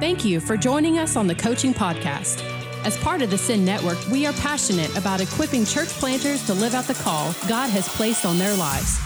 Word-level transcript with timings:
Thank 0.00 0.24
you 0.24 0.40
for 0.40 0.56
joining 0.56 0.98
us 0.98 1.14
on 1.14 1.28
the 1.28 1.36
Coaching 1.36 1.72
Podcast. 1.72 2.42
As 2.84 2.96
part 2.98 3.22
of 3.22 3.30
the 3.30 3.38
Send 3.38 3.64
Network, 3.64 3.96
we 4.08 4.26
are 4.26 4.32
passionate 4.32 4.94
about 4.98 5.20
equipping 5.20 5.64
church 5.64 5.88
planters 5.88 6.44
to 6.46 6.52
live 6.52 6.74
out 6.74 6.86
the 6.86 6.94
call 6.94 7.32
God 7.48 7.70
has 7.70 7.88
placed 7.88 8.26
on 8.26 8.36
their 8.36 8.56
lives. 8.56 8.98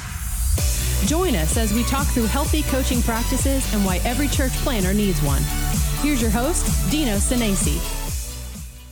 Join 1.07 1.35
us 1.35 1.59
as 1.59 1.75
we 1.75 1.83
talk 1.85 2.07
through 2.07 2.25
healthy 2.25 2.63
coaching 2.63 3.03
practices 3.03 3.71
and 3.75 3.85
why 3.85 4.01
every 4.07 4.29
church 4.29 4.53
planter 4.65 4.95
needs 4.95 5.21
one. 5.21 5.43
Here's 6.01 6.23
your 6.23 6.31
host, 6.31 6.91
Dino 6.91 7.17
Senesi. 7.17 7.77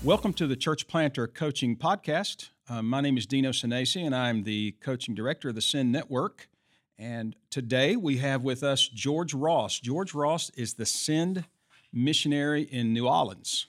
Welcome 0.05 0.35
to 0.35 0.47
the 0.47 0.55
Church 0.55 0.87
Planter 0.87 1.27
Coaching 1.27 1.77
Podcast. 1.77 2.51
Uh, 2.69 2.83
my 2.83 3.01
name 3.01 3.17
is 3.17 3.25
Dino 3.25 3.53
Senesi, 3.53 4.05
and 4.05 4.15
I'm 4.15 4.43
the 4.43 4.73
coaching 4.83 5.15
director 5.15 5.49
of 5.49 5.55
the 5.55 5.63
Send 5.63 5.93
Network. 5.93 6.51
And 6.99 7.35
today 7.49 7.97
we 7.97 8.19
have 8.19 8.43
with 8.43 8.63
us 8.63 8.87
George 8.87 9.33
Ross. 9.33 9.81
George 9.81 10.13
Ross 10.13 10.51
is 10.51 10.75
the 10.75 10.85
Send 10.85 11.47
missionary 11.97 12.63
in 12.63 12.93
New 12.93 13.09
Orleans. 13.09 13.67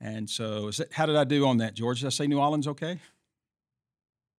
And 0.00 0.30
so, 0.30 0.70
that, 0.70 0.92
how 0.92 1.06
did 1.06 1.16
I 1.16 1.24
do 1.24 1.46
on 1.46 1.58
that, 1.58 1.74
George? 1.74 2.00
Did 2.00 2.06
I 2.06 2.10
say 2.10 2.26
New 2.26 2.38
Orleans 2.38 2.68
okay? 2.68 3.00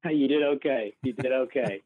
You 0.10 0.28
did 0.28 0.42
okay. 0.42 0.96
You 1.04 1.14
did 1.14 1.32
okay. 1.32 1.84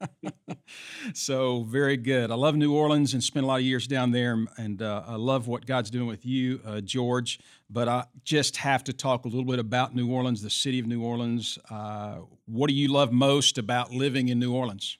so 1.14 1.64
very 1.64 1.98
good. 1.98 2.32
I 2.32 2.36
love 2.36 2.56
New 2.56 2.74
Orleans 2.74 3.14
and 3.14 3.22
spent 3.22 3.44
a 3.44 3.48
lot 3.48 3.60
of 3.60 3.66
years 3.66 3.88
down 3.88 4.12
there, 4.12 4.46
and 4.58 4.82
uh, 4.82 5.04
I 5.06 5.16
love 5.16 5.48
what 5.50 5.66
God's 5.66 5.90
doing 5.90 6.08
with 6.08 6.26
you, 6.26 6.62
uh, 6.66 6.80
George. 6.80 7.40
But 7.70 7.90
I 7.90 8.06
just 8.24 8.58
have 8.58 8.86
to 8.86 8.94
talk 8.94 9.26
a 9.26 9.28
little 9.28 9.44
bit 9.44 9.60
about 9.60 9.94
New 9.94 10.10
Orleans, 10.10 10.42
the 10.42 10.50
city 10.50 10.80
of 10.80 10.88
New 10.88 11.04
Orleans. 11.04 11.60
Uh, 11.70 12.20
what 12.46 12.70
do 12.70 12.74
you 12.74 12.88
love 12.88 13.12
most 13.12 13.58
about 13.58 13.92
living 13.92 14.30
in 14.30 14.40
New 14.40 14.54
Orleans? 14.54 14.98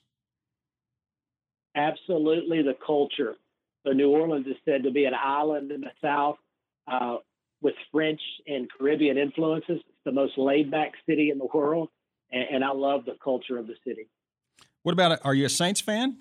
Absolutely, 1.74 2.62
the 2.62 2.76
culture. 2.86 3.34
So 3.86 3.92
New 3.92 4.10
Orleans 4.10 4.46
is 4.46 4.56
said 4.66 4.82
to 4.82 4.90
be 4.90 5.06
an 5.06 5.14
island 5.14 5.72
in 5.72 5.80
the 5.80 5.92
South 6.02 6.36
uh, 6.90 7.16
with 7.62 7.74
French 7.92 8.20
and 8.46 8.68
Caribbean 8.70 9.18
influences. 9.18 9.80
It's 9.80 10.04
the 10.04 10.12
most 10.12 10.38
laid-back 10.38 10.92
city 11.08 11.30
in 11.30 11.38
the 11.38 11.46
world 11.52 11.88
and, 12.32 12.44
and 12.50 12.64
I 12.64 12.72
love 12.72 13.04
the 13.04 13.16
culture 13.22 13.58
of 13.58 13.66
the 13.66 13.74
city. 13.86 14.08
What 14.82 14.92
about? 14.92 15.20
Are 15.24 15.34
you 15.34 15.46
a 15.46 15.50
Saints 15.50 15.80
fan? 15.80 16.18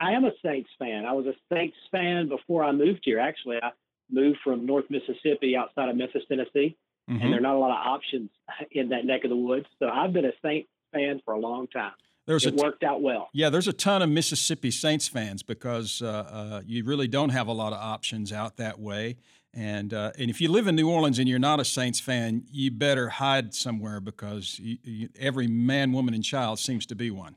I 0.00 0.12
am 0.12 0.24
a 0.24 0.32
Saints 0.44 0.68
fan. 0.78 1.06
I 1.06 1.12
was 1.12 1.26
a 1.26 1.34
Saints 1.52 1.76
fan 1.90 2.28
before 2.28 2.64
I 2.64 2.72
moved 2.72 3.00
here. 3.04 3.18
Actually, 3.18 3.58
I 3.62 3.70
moved 4.10 4.38
from 4.44 4.66
North 4.66 4.84
Mississippi 4.90 5.56
outside 5.56 5.88
of 5.88 5.96
Memphis, 5.96 6.22
Tennessee, 6.28 6.76
mm-hmm. 7.08 7.22
and 7.22 7.32
there 7.32 7.38
are 7.38 7.42
not 7.42 7.54
a 7.54 7.58
lot 7.58 7.70
of 7.70 7.86
options 7.86 8.30
in 8.72 8.90
that 8.90 9.04
neck 9.04 9.24
of 9.24 9.30
the 9.30 9.36
woods. 9.36 9.66
So 9.78 9.88
I've 9.88 10.12
been 10.12 10.26
a 10.26 10.32
Saints 10.44 10.68
fan 10.92 11.20
for 11.24 11.34
a 11.34 11.38
long 11.38 11.66
time. 11.68 11.92
There's 12.26 12.44
it 12.44 12.54
a 12.54 12.56
t- 12.56 12.62
worked 12.62 12.82
out 12.82 13.02
well. 13.02 13.28
Yeah, 13.32 13.50
there's 13.50 13.68
a 13.68 13.72
ton 13.72 14.02
of 14.02 14.10
Mississippi 14.10 14.70
Saints 14.70 15.06
fans 15.06 15.42
because 15.42 16.02
uh, 16.02 16.06
uh, 16.06 16.62
you 16.66 16.84
really 16.84 17.08
don't 17.08 17.30
have 17.30 17.46
a 17.46 17.52
lot 17.52 17.72
of 17.72 17.78
options 17.78 18.32
out 18.32 18.56
that 18.56 18.78
way. 18.80 19.16
And 19.54 19.94
uh, 19.94 20.12
and 20.18 20.28
if 20.28 20.40
you 20.40 20.50
live 20.50 20.66
in 20.66 20.76
New 20.76 20.90
Orleans 20.90 21.18
and 21.18 21.28
you're 21.28 21.38
not 21.38 21.60
a 21.60 21.64
Saints 21.64 21.98
fan, 21.98 22.44
you 22.50 22.70
better 22.70 23.08
hide 23.08 23.54
somewhere 23.54 24.00
because 24.00 24.58
you, 24.58 24.76
you, 24.82 25.08
every 25.18 25.46
man, 25.46 25.92
woman, 25.92 26.12
and 26.12 26.22
child 26.22 26.58
seems 26.58 26.84
to 26.86 26.94
be 26.94 27.10
one. 27.10 27.36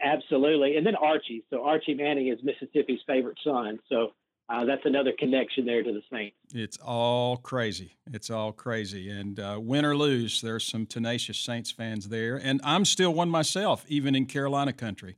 Absolutely, 0.00 0.76
and 0.76 0.86
then 0.86 0.94
Archie. 0.94 1.44
So 1.50 1.64
Archie 1.64 1.94
Manning 1.94 2.28
is 2.28 2.38
Mississippi's 2.44 3.00
favorite 3.06 3.38
son. 3.42 3.80
So 3.88 4.12
uh, 4.48 4.64
that's 4.64 4.84
another 4.84 5.12
connection 5.18 5.64
there 5.64 5.82
to 5.82 5.92
the 5.92 6.02
Saints. 6.12 6.36
It's 6.52 6.76
all 6.78 7.36
crazy. 7.38 7.96
It's 8.12 8.30
all 8.30 8.52
crazy. 8.52 9.10
And 9.10 9.40
uh, 9.40 9.58
win 9.60 9.84
or 9.84 9.96
lose, 9.96 10.40
there's 10.40 10.64
some 10.64 10.86
tenacious 10.86 11.38
Saints 11.38 11.70
fans 11.70 12.08
there. 12.08 12.36
And 12.36 12.60
I'm 12.62 12.84
still 12.84 13.14
one 13.14 13.30
myself, 13.30 13.84
even 13.88 14.14
in 14.14 14.26
Carolina 14.26 14.72
country. 14.72 15.16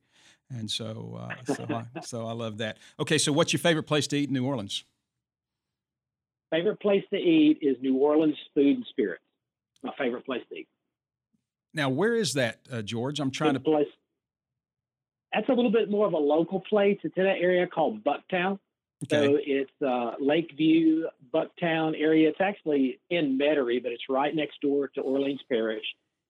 And 0.49 0.71
so, 0.71 1.19
uh, 1.21 1.55
so, 1.55 1.67
I, 1.69 2.01
so 2.03 2.27
I 2.27 2.33
love 2.33 2.59
that. 2.59 2.79
Okay, 3.01 3.19
so 3.19 3.33
what's 3.33 3.53
your 3.53 3.61
favorite 3.61 3.85
place 3.85 4.07
to 4.09 4.17
eat 4.17 4.29
in 4.29 4.35
New 4.35 4.47
Orleans? 4.47 4.85
favorite 6.51 6.81
place 6.81 7.05
to 7.11 7.17
eat 7.17 7.59
is 7.61 7.77
New 7.81 7.97
Orleans 7.97 8.37
Food 8.55 8.77
and 8.77 8.87
Spirits. 8.91 9.23
My 9.83 9.93
favorite 9.99 10.25
place 10.25 10.43
to 10.51 10.57
eat. 10.57 10.69
Now, 11.75 11.91
where 11.91 12.15
is 12.15 12.35
that, 12.35 12.61
uh, 12.73 12.83
George? 12.83 13.21
I'm 13.21 13.31
trying 13.31 13.55
to. 13.55 13.61
Place. 13.61 13.87
That's 15.33 15.49
a 15.49 15.53
little 15.53 15.71
bit 15.71 15.91
more 15.91 16.07
of 16.07 16.15
a 16.15 16.19
local 16.19 16.61
place. 16.61 16.99
It's 17.03 17.17
in 17.17 17.27
an 17.27 17.37
area 17.39 17.67
called 17.67 18.03
Bucktown. 18.03 18.59
Okay. 19.05 19.27
So 19.27 19.39
it's 19.41 19.83
uh, 19.87 20.13
Lakeview, 20.21 21.05
Bucktown 21.33 22.01
area. 22.01 22.31
It's 22.31 22.41
actually 22.41 22.99
in 23.11 23.39
Metairie, 23.39 23.83
but 23.83 23.93
it's 23.93 24.05
right 24.09 24.35
next 24.35 24.61
door 24.63 24.89
to 24.95 25.01
Orleans 25.03 25.41
Parish. 25.51 25.85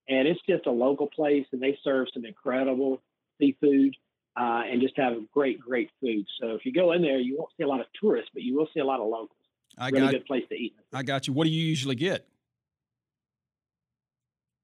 And 0.09 0.27
it's 0.27 0.41
just 0.49 0.67
a 0.67 0.71
local 0.71 1.09
place, 1.09 1.47
and 1.53 1.61
they 1.61 1.79
serve 1.83 2.09
some 2.13 2.25
incredible 2.25 3.03
seafood 3.41 3.95
uh, 4.37 4.63
and 4.71 4.81
just 4.81 4.97
have 4.97 5.15
great, 5.33 5.61
great 5.61 5.91
food. 6.01 6.25
So 6.41 6.51
if 6.51 6.65
you 6.65 6.73
go 6.73 6.93
in 6.93 7.03
there, 7.03 7.19
you 7.19 7.37
won't 7.39 7.51
see 7.57 7.65
a 7.65 7.69
lot 7.69 7.81
of 7.81 7.87
tourists, 8.01 8.31
but 8.33 8.43
you 8.43 8.57
will 8.57 8.69
see 8.75 8.81
a 8.81 8.85
lot 8.85 9.01
of 9.01 9.07
locals. 9.07 9.31
I 9.79 9.89
really 9.89 10.07
got, 10.07 10.13
good 10.13 10.27
place 10.27 10.45
to 10.49 10.55
eat. 10.55 10.75
I 10.93 11.03
got 11.03 11.27
you. 11.27 11.35
What 11.35 11.45
do 11.45 11.51
you 11.51 11.65
usually 11.65 11.97
get? 11.97 12.27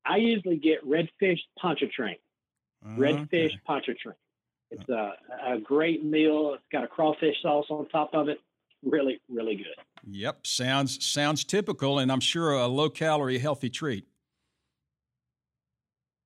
I 0.05 0.17
usually 0.17 0.57
get 0.57 0.87
redfish 0.87 1.39
pontchartrain. 1.59 2.17
Uh, 2.85 2.91
redfish 2.91 3.47
okay. 3.47 3.61
pontchartrain. 3.67 4.17
It's 4.73 4.89
a, 4.89 5.13
a 5.47 5.59
great 5.59 6.03
meal. 6.03 6.53
It's 6.55 6.65
got 6.73 6.83
a 6.83 6.89
crawfish 6.89 7.37
sauce 7.43 7.67
on 7.69 7.89
top 7.91 8.15
of 8.15 8.29
it. 8.29 8.41
Really, 8.83 9.21
really 9.29 9.55
good. 9.55 9.77
Yep, 10.11 10.47
sounds 10.47 11.05
sounds 11.05 11.45
typical, 11.45 11.99
and 11.99 12.11
I'm 12.11 12.21
sure 12.21 12.53
a 12.53 12.67
low 12.67 12.91
calorie, 12.91 13.39
healthy 13.39 13.71
treat. 13.71 14.07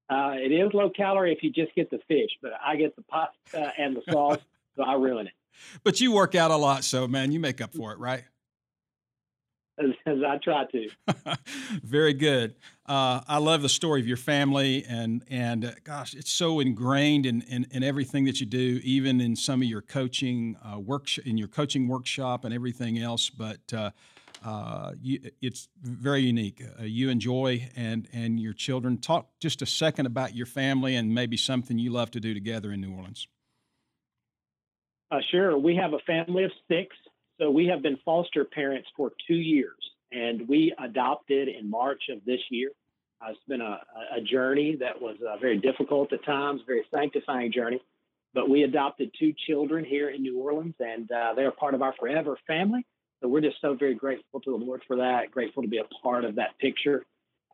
Uh, 0.08 0.34
it 0.36 0.52
is 0.52 0.72
low 0.72 0.88
calorie 0.88 1.32
if 1.32 1.42
you 1.42 1.50
just 1.50 1.74
get 1.74 1.90
the 1.90 1.98
fish, 2.08 2.30
but 2.40 2.52
I 2.64 2.76
get 2.76 2.94
the 2.94 3.02
pasta 3.02 3.72
and 3.76 3.96
the 3.96 4.02
sauce, 4.10 4.38
so 4.76 4.84
I 4.84 4.94
ruin 4.94 5.26
it. 5.26 5.32
But 5.82 6.00
you 6.00 6.12
work 6.12 6.34
out 6.34 6.50
a 6.50 6.56
lot, 6.56 6.84
so 6.84 7.08
man, 7.08 7.32
you 7.32 7.40
make 7.40 7.60
up 7.60 7.74
for 7.74 7.92
it, 7.92 7.98
right? 7.98 8.22
As, 9.78 9.90
as 10.06 10.18
I 10.26 10.38
try 10.38 10.64
to. 10.66 11.36
Very 11.82 12.14
good. 12.14 12.54
Uh, 12.86 13.20
I 13.26 13.38
love 13.38 13.62
the 13.62 13.68
story 13.68 14.00
of 14.00 14.06
your 14.06 14.16
family, 14.16 14.84
and 14.88 15.24
and 15.28 15.64
uh, 15.64 15.72
gosh, 15.84 16.14
it's 16.14 16.30
so 16.30 16.60
ingrained 16.60 17.26
in, 17.26 17.42
in, 17.42 17.66
in 17.70 17.82
everything 17.82 18.24
that 18.24 18.40
you 18.40 18.46
do, 18.46 18.80
even 18.82 19.20
in 19.20 19.36
some 19.36 19.60
of 19.62 19.68
your 19.68 19.82
coaching 19.82 20.56
uh, 20.64 20.78
work 20.78 21.18
in 21.18 21.36
your 21.36 21.48
coaching 21.48 21.88
workshop 21.88 22.44
and 22.44 22.54
everything 22.54 22.98
else. 22.98 23.30
But 23.30 23.72
uh, 23.72 23.90
uh 24.44 24.92
you, 25.00 25.30
it's 25.42 25.68
very 25.82 26.22
unique. 26.22 26.62
Uh, 26.78 26.84
you 26.84 27.10
enjoy 27.10 27.68
and 27.74 28.08
and 28.12 28.38
your 28.38 28.52
children. 28.52 28.98
Talk 28.98 29.28
just 29.40 29.62
a 29.62 29.66
second 29.66 30.06
about 30.06 30.34
your 30.34 30.46
family 30.46 30.94
and 30.94 31.12
maybe 31.14 31.36
something 31.36 31.78
you 31.78 31.90
love 31.90 32.10
to 32.12 32.20
do 32.20 32.34
together 32.34 32.72
in 32.72 32.80
New 32.80 32.94
Orleans. 32.94 33.26
sure. 35.30 35.56
We 35.58 35.76
have 35.76 35.92
a 35.92 35.98
family 36.00 36.44
of 36.44 36.52
six. 36.68 36.94
So 37.38 37.50
we 37.50 37.66
have 37.66 37.82
been 37.82 37.98
foster 38.04 38.44
parents 38.44 38.88
for 38.96 39.12
two 39.26 39.34
years, 39.34 39.76
and 40.10 40.48
we 40.48 40.74
adopted 40.82 41.48
in 41.48 41.68
March 41.68 42.04
of 42.10 42.24
this 42.24 42.40
year. 42.50 42.70
Uh, 43.20 43.30
it's 43.30 43.40
been 43.46 43.60
a, 43.60 43.80
a 44.16 44.20
journey 44.20 44.76
that 44.76 45.00
was 45.00 45.16
uh, 45.26 45.36
very 45.38 45.58
difficult 45.58 46.12
at 46.12 46.24
times, 46.24 46.62
very 46.66 46.84
sanctifying 46.94 47.52
journey. 47.52 47.80
But 48.32 48.48
we 48.48 48.62
adopted 48.62 49.10
two 49.18 49.34
children 49.46 49.84
here 49.84 50.10
in 50.10 50.22
New 50.22 50.38
Orleans, 50.38 50.74
and 50.80 51.10
uh, 51.10 51.34
they 51.34 51.42
are 51.42 51.50
part 51.50 51.74
of 51.74 51.82
our 51.82 51.94
forever 51.98 52.38
family. 52.46 52.84
So 53.20 53.28
we're 53.28 53.40
just 53.40 53.60
so 53.60 53.74
very 53.74 53.94
grateful 53.94 54.40
to 54.40 54.58
the 54.58 54.64
Lord 54.64 54.82
for 54.86 54.96
that. 54.96 55.30
Grateful 55.30 55.62
to 55.62 55.68
be 55.68 55.78
a 55.78 56.02
part 56.02 56.24
of 56.24 56.36
that 56.36 56.58
picture. 56.58 57.04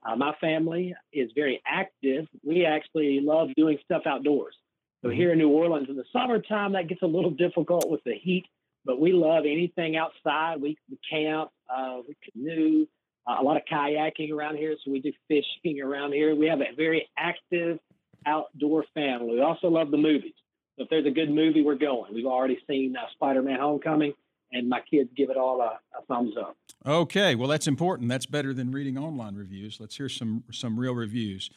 Uh, 0.05 0.17
my 0.17 0.35
family 0.41 0.95
is 1.13 1.31
very 1.37 1.63
active. 1.67 2.27
We 2.45 2.67
actually 2.67 3.21
love 3.21 3.51
doing 3.57 3.79
stuff 3.85 4.03
outdoors. 4.07 4.57
So 5.03 5.09
mm-hmm. 5.09 5.17
here 5.17 5.33
in 5.33 5.39
New 5.39 5.51
Orleans 5.51 5.89
in 5.89 5.97
the 5.97 6.05
summertime, 6.13 6.73
that 6.73 6.89
gets 6.89 7.03
a 7.03 7.07
little 7.07 7.31
difficult 7.31 7.89
with 7.89 8.03
the 8.05 8.15
heat 8.15 8.47
but 8.85 9.01
we 9.01 9.13
love 9.13 9.45
anything 9.45 9.97
outside. 9.97 10.61
We, 10.61 10.77
we 10.91 10.99
camp, 11.09 11.51
uh, 11.75 11.99
we 12.07 12.17
canoe, 12.33 12.87
uh, 13.27 13.37
a 13.41 13.43
lot 13.43 13.57
of 13.57 13.63
kayaking 13.71 14.33
around 14.33 14.57
here. 14.57 14.75
So 14.85 14.91
we 14.91 15.01
do 15.01 15.13
fishing 15.29 15.81
around 15.81 16.13
here. 16.13 16.35
We 16.35 16.47
have 16.47 16.61
a 16.61 16.75
very 16.77 17.09
active 17.17 17.79
outdoor 18.27 18.85
family. 18.95 19.35
We 19.35 19.41
also 19.41 19.69
love 19.69 19.91
the 19.91 19.97
movies. 19.97 20.35
So 20.77 20.85
if 20.85 20.91
there's 20.91 21.07
a 21.07 21.11
good 21.11 21.31
movie, 21.31 21.63
we're 21.63 21.75
going. 21.75 22.15
We've 22.15 22.27
already 22.27 22.59
seen 22.69 22.97
uh, 22.97 23.03
Spider-Man: 23.15 23.61
Homecoming, 23.61 24.15
and 24.53 24.69
my 24.69 24.81
kids 24.91 25.11
give 25.17 25.31
it 25.31 25.37
all 25.37 25.61
a, 25.61 25.79
a, 25.99 26.03
thumbs 26.09 26.35
up. 26.41 26.57
Okay, 26.87 27.35
well 27.35 27.49
that's 27.49 27.67
important. 27.67 28.09
That's 28.09 28.27
better 28.27 28.55
than 28.55 28.73
reading 28.73 28.97
online 28.97 29.35
reviews. 29.35 29.81
Let's 29.81 29.97
hear 29.97 30.09
some 30.09 30.45
some 30.51 30.79
real 30.79 30.95
reviews. 30.95 31.51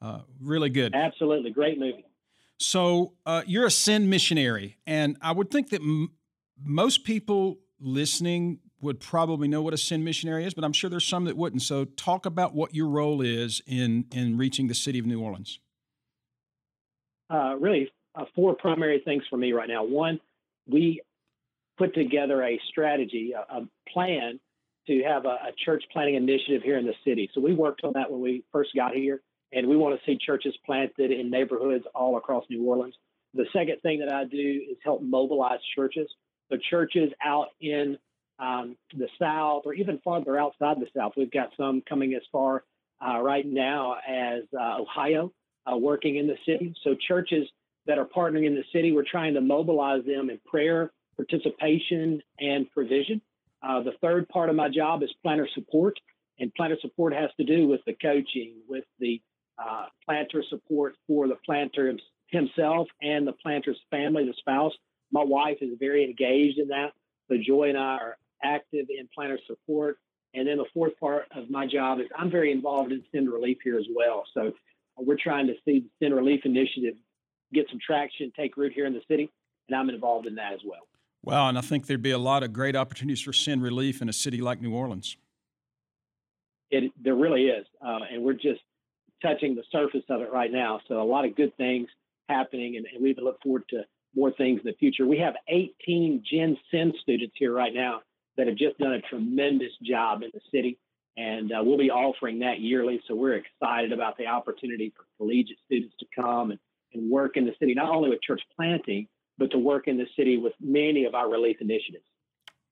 Uh, 0.00 0.20
really 0.40 0.70
good. 0.70 0.94
Absolutely, 0.94 1.50
great 1.50 1.78
movie. 1.78 2.04
So 2.58 3.14
uh, 3.26 3.42
you're 3.46 3.66
a 3.66 3.70
Send 3.70 4.08
missionary, 4.08 4.76
and 4.86 5.16
I 5.20 5.32
would 5.32 5.50
think 5.50 5.70
that 5.70 5.80
m- 5.80 6.12
most 6.62 7.04
people 7.04 7.58
listening 7.80 8.58
would 8.80 9.00
probably 9.00 9.48
know 9.48 9.62
what 9.62 9.74
a 9.74 9.78
Send 9.78 10.04
missionary 10.04 10.44
is, 10.44 10.54
but 10.54 10.64
I'm 10.64 10.72
sure 10.72 10.88
there's 10.88 11.06
some 11.06 11.24
that 11.26 11.36
wouldn't. 11.36 11.62
So, 11.62 11.84
talk 11.84 12.26
about 12.26 12.54
what 12.54 12.74
your 12.74 12.88
role 12.88 13.20
is 13.20 13.60
in 13.66 14.06
in 14.12 14.36
reaching 14.38 14.68
the 14.68 14.74
city 14.74 14.98
of 14.98 15.06
New 15.06 15.20
Orleans. 15.20 15.60
Uh, 17.28 17.54
really, 17.60 17.90
uh, 18.14 18.24
four 18.34 18.54
primary 18.54 19.00
things 19.04 19.22
for 19.30 19.36
me 19.36 19.52
right 19.52 19.68
now. 19.68 19.84
One, 19.84 20.18
we 20.66 21.02
put 21.78 21.94
together 21.94 22.42
a 22.42 22.60
strategy, 22.68 23.32
a, 23.32 23.58
a 23.58 23.68
plan 23.92 24.40
to 24.86 25.02
have 25.04 25.24
a, 25.24 25.28
a, 25.28 25.52
church 25.64 25.84
planting 25.92 26.16
initiative 26.16 26.62
here 26.62 26.76
in 26.76 26.84
the 26.84 26.94
city. 27.04 27.30
So 27.34 27.40
we 27.40 27.54
worked 27.54 27.82
on 27.84 27.92
that 27.94 28.10
when 28.10 28.20
we 28.20 28.44
first 28.50 28.70
got 28.74 28.94
here, 28.94 29.20
and 29.52 29.68
we 29.68 29.76
want 29.76 29.98
to 29.98 30.04
see 30.04 30.18
churches 30.18 30.54
planted 30.66 31.12
in 31.12 31.30
neighborhoods 31.30 31.84
all 31.94 32.16
across 32.16 32.44
New 32.50 32.64
Orleans. 32.64 32.94
The 33.34 33.46
second 33.52 33.76
thing 33.82 34.00
that 34.00 34.12
I 34.12 34.24
do 34.24 34.62
is 34.70 34.76
help 34.84 35.02
mobilize 35.02 35.60
churches 35.76 36.08
So 36.50 36.58
churches 36.70 37.10
out 37.24 37.48
in 37.60 37.98
um, 38.38 38.76
the 38.96 39.08
South 39.18 39.62
or 39.64 39.74
even 39.74 40.00
farther 40.02 40.38
outside 40.38 40.78
the 40.80 40.86
South, 40.96 41.12
we've 41.16 41.30
got 41.30 41.50
some 41.56 41.82
coming 41.88 42.14
as 42.14 42.22
far 42.32 42.64
uh, 43.06 43.20
right 43.20 43.46
now 43.46 43.96
as 44.06 44.42
uh, 44.58 44.78
Ohio, 44.80 45.32
uh, 45.70 45.76
working 45.76 46.16
in 46.16 46.26
the 46.26 46.36
city. 46.46 46.74
So 46.82 46.94
churches 47.08 47.48
that 47.86 47.98
are 47.98 48.06
partnering 48.06 48.46
in 48.46 48.54
the 48.54 48.64
city, 48.72 48.92
we're 48.92 49.04
trying 49.10 49.34
to 49.34 49.40
mobilize 49.40 50.04
them 50.04 50.30
in 50.30 50.38
prayer, 50.46 50.92
participation, 51.16 52.22
and 52.38 52.70
provision. 52.70 53.20
Uh, 53.62 53.82
the 53.82 53.92
third 54.00 54.28
part 54.28 54.48
of 54.48 54.56
my 54.56 54.68
job 54.68 55.02
is 55.02 55.10
planter 55.22 55.48
support, 55.54 55.98
and 56.38 56.52
planter 56.54 56.76
support 56.80 57.12
has 57.12 57.30
to 57.38 57.44
do 57.44 57.68
with 57.68 57.80
the 57.86 57.94
coaching, 58.00 58.54
with 58.68 58.84
the 58.98 59.20
uh, 59.58 59.86
planter 60.04 60.42
support 60.48 60.94
for 61.06 61.28
the 61.28 61.36
planter 61.44 61.94
himself 62.28 62.88
and 63.02 63.26
the 63.26 63.32
planter's 63.32 63.78
family, 63.90 64.24
the 64.24 64.34
spouse. 64.38 64.72
My 65.12 65.24
wife 65.24 65.58
is 65.60 65.70
very 65.78 66.04
engaged 66.04 66.58
in 66.58 66.68
that. 66.68 66.92
So 67.28 67.36
Joy 67.36 67.70
and 67.70 67.78
I 67.78 67.96
are 67.96 68.16
active 68.42 68.86
in 68.88 69.08
planter 69.14 69.38
support. 69.46 69.98
And 70.34 70.46
then 70.46 70.58
the 70.58 70.66
fourth 70.72 70.92
part 71.00 71.26
of 71.34 71.50
my 71.50 71.66
job 71.66 71.98
is 71.98 72.06
I'm 72.16 72.30
very 72.30 72.52
involved 72.52 72.92
in 72.92 73.02
Send 73.12 73.30
Relief 73.30 73.58
here 73.64 73.78
as 73.78 73.86
well. 73.94 74.24
So 74.32 74.52
we're 74.96 75.16
trying 75.20 75.46
to 75.48 75.54
see 75.64 75.80
the 75.80 75.90
Send 76.00 76.14
Relief 76.14 76.42
initiative 76.44 76.94
get 77.52 77.66
some 77.68 77.80
traction, 77.84 78.32
take 78.36 78.56
root 78.56 78.72
here 78.72 78.86
in 78.86 78.92
the 78.92 79.02
city, 79.08 79.30
and 79.68 79.76
I'm 79.76 79.90
involved 79.90 80.26
in 80.26 80.36
that 80.36 80.52
as 80.52 80.60
well. 80.64 80.86
Wow, 81.22 81.48
and 81.48 81.58
I 81.58 81.60
think 81.60 81.86
there'd 81.86 82.00
be 82.00 82.12
a 82.12 82.18
lot 82.18 82.42
of 82.42 82.52
great 82.52 82.76
opportunities 82.76 83.20
for 83.20 83.32
Send 83.32 83.62
Relief 83.62 84.00
in 84.00 84.08
a 84.08 84.12
city 84.12 84.40
like 84.40 84.60
New 84.62 84.72
Orleans. 84.72 85.16
It 86.70 86.92
there 87.02 87.16
really 87.16 87.46
is, 87.46 87.66
uh, 87.84 87.98
and 88.12 88.22
we're 88.22 88.32
just 88.34 88.60
touching 89.20 89.54
the 89.54 89.64
surface 89.70 90.04
of 90.08 90.22
it 90.22 90.32
right 90.32 90.52
now. 90.52 90.80
So 90.86 91.02
a 91.02 91.04
lot 91.04 91.24
of 91.24 91.34
good 91.34 91.54
things 91.56 91.88
happening, 92.28 92.76
and, 92.76 92.86
and 92.94 93.02
we 93.02 93.14
look 93.20 93.42
forward 93.42 93.64
to 93.70 93.84
more 94.14 94.32
things 94.32 94.60
in 94.60 94.66
the 94.66 94.76
future. 94.78 95.06
We 95.06 95.18
have 95.18 95.34
18 95.48 96.24
Gen 96.30 96.56
Send 96.70 96.94
students 97.00 97.34
here 97.38 97.52
right 97.52 97.74
now 97.74 98.00
that 98.36 98.46
have 98.46 98.56
just 98.56 98.78
done 98.78 98.92
a 98.92 99.00
tremendous 99.02 99.72
job 99.82 100.22
in 100.22 100.30
the 100.32 100.40
city, 100.52 100.78
and 101.16 101.52
uh, 101.52 101.62
we'll 101.62 101.78
be 101.78 101.90
offering 101.90 102.38
that 102.40 102.60
yearly. 102.60 103.00
So 103.06 103.14
we're 103.14 103.36
excited 103.36 103.92
about 103.92 104.16
the 104.16 104.26
opportunity 104.26 104.92
for 104.96 105.04
collegiate 105.18 105.58
students 105.64 105.94
to 106.00 106.06
come 106.14 106.50
and, 106.50 106.60
and 106.94 107.10
work 107.10 107.36
in 107.36 107.44
the 107.44 107.54
city, 107.58 107.74
not 107.74 107.90
only 107.90 108.10
with 108.10 108.22
church 108.22 108.42
planting, 108.56 109.06
but 109.38 109.50
to 109.52 109.58
work 109.58 109.88
in 109.88 109.96
the 109.96 110.06
city 110.16 110.36
with 110.36 110.52
many 110.60 111.04
of 111.04 111.14
our 111.14 111.30
relief 111.30 111.56
initiatives. 111.60 112.04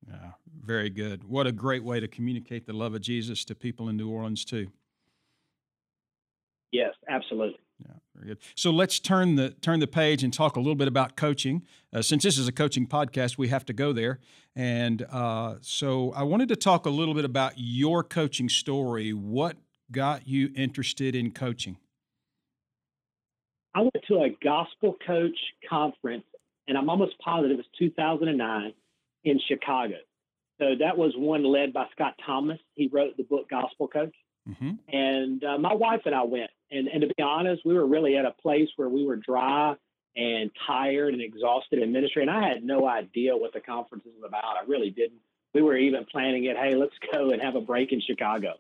Yeah, 0.06 0.32
very 0.64 0.90
good. 0.90 1.24
What 1.24 1.46
a 1.46 1.52
great 1.52 1.84
way 1.84 2.00
to 2.00 2.08
communicate 2.08 2.66
the 2.66 2.72
love 2.72 2.94
of 2.94 3.00
Jesus 3.00 3.44
to 3.46 3.54
people 3.54 3.88
in 3.88 3.96
New 3.96 4.10
Orleans, 4.10 4.44
too. 4.44 4.68
Yes, 6.72 6.94
absolutely. 7.08 7.58
Very 8.18 8.34
good. 8.34 8.38
So 8.56 8.70
let's 8.70 8.98
turn 8.98 9.36
the 9.36 9.50
turn 9.50 9.80
the 9.80 9.86
page 9.86 10.24
and 10.24 10.32
talk 10.32 10.56
a 10.56 10.60
little 10.60 10.74
bit 10.74 10.88
about 10.88 11.16
coaching. 11.16 11.62
Uh, 11.92 12.02
since 12.02 12.24
this 12.24 12.36
is 12.36 12.48
a 12.48 12.52
coaching 12.52 12.86
podcast, 12.86 13.38
we 13.38 13.48
have 13.48 13.64
to 13.66 13.72
go 13.72 13.92
there. 13.92 14.18
And 14.56 15.06
uh, 15.10 15.56
so 15.60 16.12
I 16.12 16.24
wanted 16.24 16.48
to 16.48 16.56
talk 16.56 16.84
a 16.84 16.90
little 16.90 17.14
bit 17.14 17.24
about 17.24 17.52
your 17.56 18.02
coaching 18.02 18.48
story. 18.48 19.12
What 19.12 19.56
got 19.92 20.26
you 20.26 20.50
interested 20.56 21.14
in 21.14 21.30
coaching? 21.30 21.76
I 23.74 23.80
went 23.80 24.04
to 24.08 24.22
a 24.22 24.30
gospel 24.42 24.96
coach 25.06 25.38
conference 25.68 26.24
and 26.66 26.76
I'm 26.76 26.90
almost 26.90 27.16
positive 27.20 27.52
it 27.52 27.56
was 27.58 27.66
2009 27.78 28.72
in 29.24 29.40
Chicago. 29.46 29.94
So 30.58 30.74
that 30.80 30.98
was 30.98 31.12
one 31.16 31.44
led 31.44 31.72
by 31.72 31.86
Scott 31.92 32.14
Thomas. 32.26 32.58
He 32.74 32.88
wrote 32.92 33.16
the 33.16 33.22
book 33.22 33.48
Gospel 33.48 33.86
Coach. 33.86 34.14
Mm-hmm. 34.48 34.70
And 34.92 35.44
uh, 35.44 35.58
my 35.58 35.74
wife 35.74 36.00
and 36.06 36.14
I 36.14 36.24
went. 36.24 36.50
And, 36.70 36.88
and 36.88 37.00
to 37.02 37.08
be 37.08 37.22
honest, 37.22 37.64
we 37.64 37.74
were 37.74 37.86
really 37.86 38.16
at 38.16 38.24
a 38.24 38.34
place 38.42 38.68
where 38.76 38.88
we 38.88 39.04
were 39.04 39.16
dry 39.16 39.74
and 40.16 40.50
tired 40.66 41.14
and 41.14 41.22
exhausted 41.22 41.80
in 41.80 41.92
ministry. 41.92 42.22
And 42.22 42.30
I 42.30 42.48
had 42.48 42.64
no 42.64 42.86
idea 42.86 43.36
what 43.36 43.52
the 43.52 43.60
conference 43.60 44.04
was 44.04 44.22
about. 44.26 44.56
I 44.60 44.66
really 44.66 44.90
didn't. 44.90 45.20
We 45.54 45.62
were 45.62 45.76
even 45.76 46.04
planning 46.04 46.44
it. 46.44 46.56
Hey, 46.56 46.74
let's 46.74 46.94
go 47.12 47.30
and 47.30 47.40
have 47.40 47.54
a 47.54 47.60
break 47.60 47.92
in 47.92 48.00
Chicago. 48.00 48.54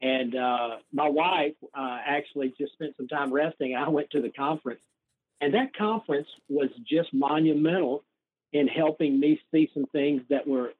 And 0.00 0.34
uh, 0.34 0.76
my 0.92 1.08
wife 1.08 1.54
uh, 1.74 1.98
actually 2.04 2.54
just 2.58 2.72
spent 2.72 2.96
some 2.96 3.08
time 3.08 3.32
resting. 3.32 3.74
I 3.76 3.88
went 3.88 4.10
to 4.10 4.22
the 4.22 4.30
conference 4.30 4.80
and 5.42 5.52
that 5.54 5.76
conference 5.76 6.28
was 6.48 6.70
just 6.88 7.12
monumental 7.12 8.04
in 8.52 8.68
helping 8.68 9.18
me 9.18 9.40
see 9.50 9.68
some 9.74 9.86
things 9.86 10.22
that 10.30 10.46
were 10.46 10.72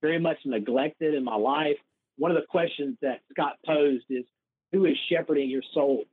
very 0.00 0.20
much 0.20 0.38
neglected 0.44 1.14
in 1.14 1.24
my 1.24 1.34
life. 1.34 1.76
One 2.16 2.30
of 2.30 2.36
the 2.36 2.46
questions 2.46 2.96
that 3.02 3.22
Scott 3.32 3.56
posed 3.66 4.04
is, 4.08 4.24
who 4.70 4.84
is 4.84 4.96
shepherding 5.08 5.50
your 5.50 5.62
soul? 5.74 6.04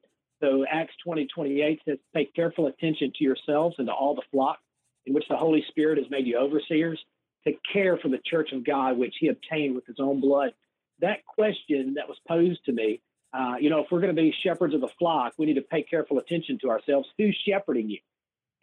So 0.41 0.65
Acts 0.69 0.93
20, 1.03 1.27
28 1.27 1.81
says, 1.87 1.97
pay 2.13 2.25
careful 2.25 2.67
attention 2.67 3.11
to 3.15 3.23
yourselves 3.23 3.75
and 3.77 3.87
to 3.87 3.93
all 3.93 4.15
the 4.15 4.23
flock 4.31 4.59
in 5.05 5.13
which 5.13 5.25
the 5.29 5.37
Holy 5.37 5.63
Spirit 5.69 5.97
has 5.97 6.09
made 6.09 6.27
you 6.27 6.37
overseers 6.37 6.99
to 7.47 7.53
care 7.71 7.97
for 7.97 8.09
the 8.09 8.19
church 8.25 8.51
of 8.51 8.65
God, 8.65 8.97
which 8.97 9.15
he 9.19 9.27
obtained 9.27 9.75
with 9.75 9.85
his 9.85 9.97
own 9.99 10.19
blood. 10.19 10.53
That 10.99 11.25
question 11.25 11.95
that 11.95 12.07
was 12.07 12.17
posed 12.27 12.65
to 12.65 12.71
me 12.71 13.01
uh, 13.33 13.55
you 13.59 13.69
know, 13.69 13.79
if 13.79 13.87
we're 13.91 14.01
going 14.01 14.13
to 14.15 14.21
be 14.21 14.33
shepherds 14.43 14.73
of 14.73 14.81
the 14.81 14.89
flock, 14.99 15.33
we 15.37 15.45
need 15.45 15.55
to 15.55 15.61
pay 15.61 15.83
careful 15.83 16.17
attention 16.17 16.59
to 16.61 16.69
ourselves. 16.69 17.07
Who's 17.17 17.37
shepherding 17.45 17.89
you? 17.89 17.99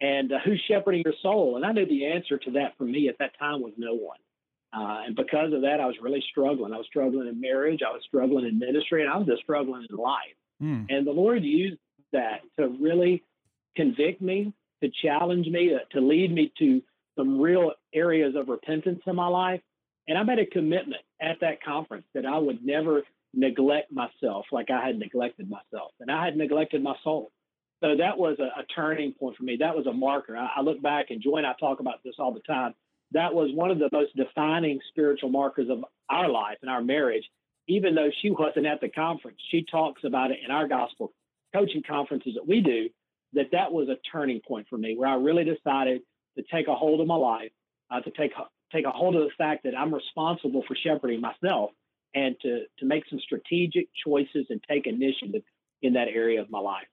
And 0.01 0.31
uh, 0.31 0.39
who's 0.45 0.61
shepherding 0.67 1.01
your 1.03 1.15
soul? 1.21 1.55
And 1.55 1.65
I 1.65 1.71
knew 1.71 1.85
the 1.85 2.05
answer 2.05 2.37
to 2.37 2.51
that 2.51 2.77
for 2.77 2.83
me 2.83 3.09
at 3.09 3.17
that 3.19 3.37
time 3.39 3.61
was 3.61 3.73
no 3.77 3.95
one. 3.95 4.19
Uh, 4.71 5.01
and 5.07 5.15
because 5.15 5.51
of 5.53 5.61
that, 5.61 5.79
I 5.79 5.87
was 5.87 5.95
really 6.01 6.23
struggling. 6.29 6.73
I 6.73 6.77
was 6.77 6.85
struggling 6.85 7.27
in 7.27 7.41
marriage, 7.41 7.81
I 7.85 7.91
was 7.91 8.03
struggling 8.07 8.45
in 8.45 8.59
ministry, 8.59 9.01
and 9.01 9.11
I 9.11 9.17
was 9.17 9.27
just 9.27 9.41
struggling 9.41 9.87
in 9.89 9.95
life. 9.95 10.37
Mm. 10.61 10.87
And 10.89 11.07
the 11.07 11.11
Lord 11.11 11.43
used 11.43 11.79
that 12.11 12.41
to 12.59 12.67
really 12.67 13.23
convict 13.75 14.21
me, 14.21 14.53
to 14.83 14.89
challenge 15.01 15.47
me, 15.47 15.69
to, 15.69 15.79
to 15.99 16.05
lead 16.05 16.33
me 16.33 16.51
to 16.59 16.81
some 17.17 17.39
real 17.39 17.73
areas 17.93 18.35
of 18.35 18.49
repentance 18.49 19.01
in 19.05 19.15
my 19.15 19.27
life. 19.27 19.61
And 20.07 20.17
I 20.17 20.23
made 20.23 20.39
a 20.39 20.45
commitment 20.45 21.01
at 21.21 21.39
that 21.41 21.61
conference 21.63 22.05
that 22.13 22.25
I 22.25 22.37
would 22.37 22.65
never 22.65 23.03
neglect 23.33 23.91
myself 23.91 24.45
like 24.51 24.69
I 24.71 24.85
had 24.85 24.97
neglected 24.97 25.49
myself, 25.49 25.91
and 25.99 26.09
I 26.09 26.25
had 26.25 26.35
neglected 26.35 26.81
my 26.81 26.95
soul. 27.03 27.31
So 27.81 27.95
that 27.97 28.17
was 28.17 28.37
a, 28.39 28.59
a 28.59 28.65
turning 28.75 29.13
point 29.13 29.37
for 29.37 29.43
me. 29.43 29.57
That 29.59 29.75
was 29.75 29.87
a 29.87 29.93
marker. 29.93 30.35
I, 30.35 30.49
I, 30.57 30.61
look 30.61 30.81
back, 30.81 31.07
and 31.11 31.21
Joy 31.21 31.37
and 31.37 31.47
I 31.47 31.53
talk 31.59 31.79
about 31.79 32.03
this 32.03 32.15
all 32.19 32.33
the 32.33 32.41
time. 32.41 32.73
That 33.11 33.33
was 33.33 33.51
one 33.53 33.71
of 33.71 33.79
the 33.79 33.89
most 33.91 34.15
defining 34.15 34.79
spiritual 34.89 35.29
markers 35.29 35.69
of 35.69 35.85
our 36.09 36.29
life 36.29 36.57
and 36.61 36.69
our 36.69 36.81
marriage. 36.81 37.23
Even 37.69 37.95
though 37.95 38.09
she 38.21 38.31
wasn't 38.31 38.65
at 38.65 38.81
the 38.81 38.89
conference, 38.89 39.37
she 39.49 39.63
talks 39.63 40.03
about 40.03 40.31
it 40.31 40.39
in 40.43 40.51
our 40.51 40.67
gospel 40.67 41.13
coaching 41.53 41.83
conferences 41.87 42.33
that 42.35 42.47
we 42.47 42.61
do. 42.61 42.89
That 43.33 43.51
that 43.51 43.71
was 43.71 43.87
a 43.89 43.97
turning 44.11 44.41
point 44.45 44.67
for 44.69 44.77
me, 44.77 44.95
where 44.97 45.07
I 45.07 45.15
really 45.15 45.43
decided 45.43 46.01
to 46.35 46.43
take 46.51 46.67
a 46.67 46.75
hold 46.75 46.99
of 46.99 47.07
my 47.07 47.15
life, 47.15 47.51
uh, 47.91 48.01
to 48.01 48.11
take 48.11 48.31
take 48.73 48.85
a 48.85 48.91
hold 48.91 49.15
of 49.15 49.21
the 49.21 49.31
fact 49.37 49.63
that 49.63 49.77
I'm 49.77 49.93
responsible 49.93 50.63
for 50.67 50.75
shepherding 50.75 51.21
myself 51.21 51.71
and 52.15 52.35
to, 52.41 52.63
to 52.79 52.85
make 52.85 53.03
some 53.09 53.19
strategic 53.19 53.87
choices 54.05 54.47
and 54.49 54.61
take 54.69 54.87
initiative 54.87 55.43
in 55.81 55.93
that 55.93 56.07
area 56.07 56.41
of 56.41 56.49
my 56.49 56.59
life. 56.59 56.87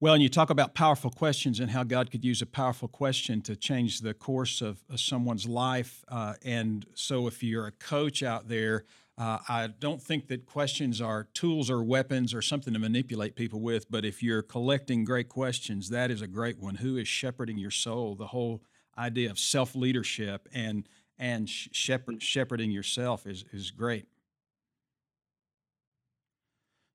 Well, 0.00 0.14
and 0.14 0.22
you 0.22 0.28
talk 0.28 0.50
about 0.50 0.74
powerful 0.74 1.10
questions 1.10 1.60
and 1.60 1.70
how 1.70 1.84
God 1.84 2.10
could 2.10 2.24
use 2.24 2.42
a 2.42 2.46
powerful 2.46 2.88
question 2.88 3.40
to 3.42 3.54
change 3.54 4.00
the 4.00 4.14
course 4.14 4.60
of, 4.60 4.82
of 4.90 4.98
someone's 4.98 5.46
life. 5.46 6.04
Uh, 6.08 6.34
and 6.44 6.84
so, 6.94 7.28
if 7.28 7.42
you're 7.42 7.68
a 7.68 7.72
coach 7.72 8.22
out 8.22 8.48
there, 8.48 8.84
uh, 9.18 9.38
I 9.48 9.68
don't 9.78 10.02
think 10.02 10.28
that 10.28 10.46
questions 10.46 11.00
are 11.00 11.28
tools 11.34 11.70
or 11.70 11.82
weapons 11.82 12.32
or 12.32 12.40
something 12.40 12.72
to 12.72 12.78
manipulate 12.78 13.36
people 13.36 13.60
with. 13.60 13.90
But 13.90 14.04
if 14.04 14.22
you're 14.22 14.42
collecting 14.42 15.04
great 15.04 15.28
questions, 15.28 15.90
that 15.90 16.10
is 16.10 16.22
a 16.22 16.26
great 16.26 16.58
one. 16.58 16.76
Who 16.76 16.96
is 16.96 17.06
shepherding 17.06 17.58
your 17.58 17.70
soul? 17.70 18.14
The 18.14 18.28
whole 18.28 18.62
idea 18.96 19.30
of 19.30 19.38
self 19.38 19.74
leadership 19.74 20.48
and 20.52 20.88
and 21.18 21.48
shepherd, 21.48 22.22
shepherding 22.22 22.70
yourself 22.70 23.26
is 23.26 23.44
is 23.52 23.70
great. 23.70 24.06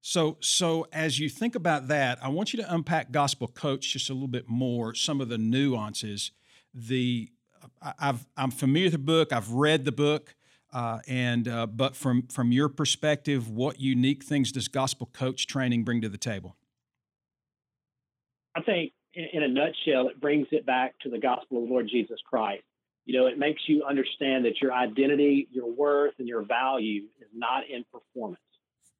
So, 0.01 0.37
so 0.39 0.87
as 0.93 1.19
you 1.19 1.27
think 1.27 1.55
about 1.55 1.89
that, 1.89 2.17
I 2.23 2.29
want 2.29 2.53
you 2.53 2.61
to 2.63 2.73
unpack 2.73 3.11
Gospel 3.11 3.47
Coach 3.47 3.91
just 3.91 4.09
a 4.09 4.13
little 4.13 4.29
bit 4.29 4.47
more. 4.47 4.93
Some 4.95 5.19
of 5.19 5.27
the 5.27 5.37
nuances. 5.37 6.31
The 6.73 7.29
I've, 7.99 8.25
I'm 8.37 8.51
familiar 8.51 8.85
with 8.85 8.93
the 8.93 8.99
book. 8.99 9.33
I've 9.33 9.51
read 9.51 9.83
the 9.83 9.91
book, 9.91 10.35
uh, 10.77 10.99
and 11.07 11.47
uh, 11.47 11.65
but 11.65 11.95
from 11.95 12.23
from 12.27 12.51
your 12.51 12.69
perspective, 12.69 13.49
what 13.49 13.79
unique 13.79 14.23
things 14.23 14.51
does 14.51 14.67
Gospel 14.67 15.09
Coach 15.13 15.47
training 15.47 15.83
bring 15.83 16.01
to 16.01 16.09
the 16.09 16.17
table? 16.17 16.55
I 18.55 18.61
think, 18.61 18.93
in, 19.13 19.27
in 19.33 19.43
a 19.43 19.47
nutshell, 19.47 20.07
it 20.07 20.19
brings 20.19 20.47
it 20.51 20.65
back 20.65 20.97
to 20.99 21.09
the 21.09 21.19
gospel 21.19 21.57
of 21.57 21.67
the 21.67 21.69
Lord 21.69 21.87
Jesus 21.89 22.19
Christ. 22.29 22.63
You 23.05 23.17
know, 23.17 23.27
it 23.27 23.37
makes 23.37 23.61
you 23.67 23.83
understand 23.83 24.45
that 24.45 24.61
your 24.61 24.73
identity, 24.73 25.47
your 25.51 25.71
worth, 25.71 26.13
and 26.19 26.27
your 26.27 26.43
value 26.43 27.03
is 27.21 27.29
not 27.33 27.63
in 27.69 27.85
performance 27.91 28.41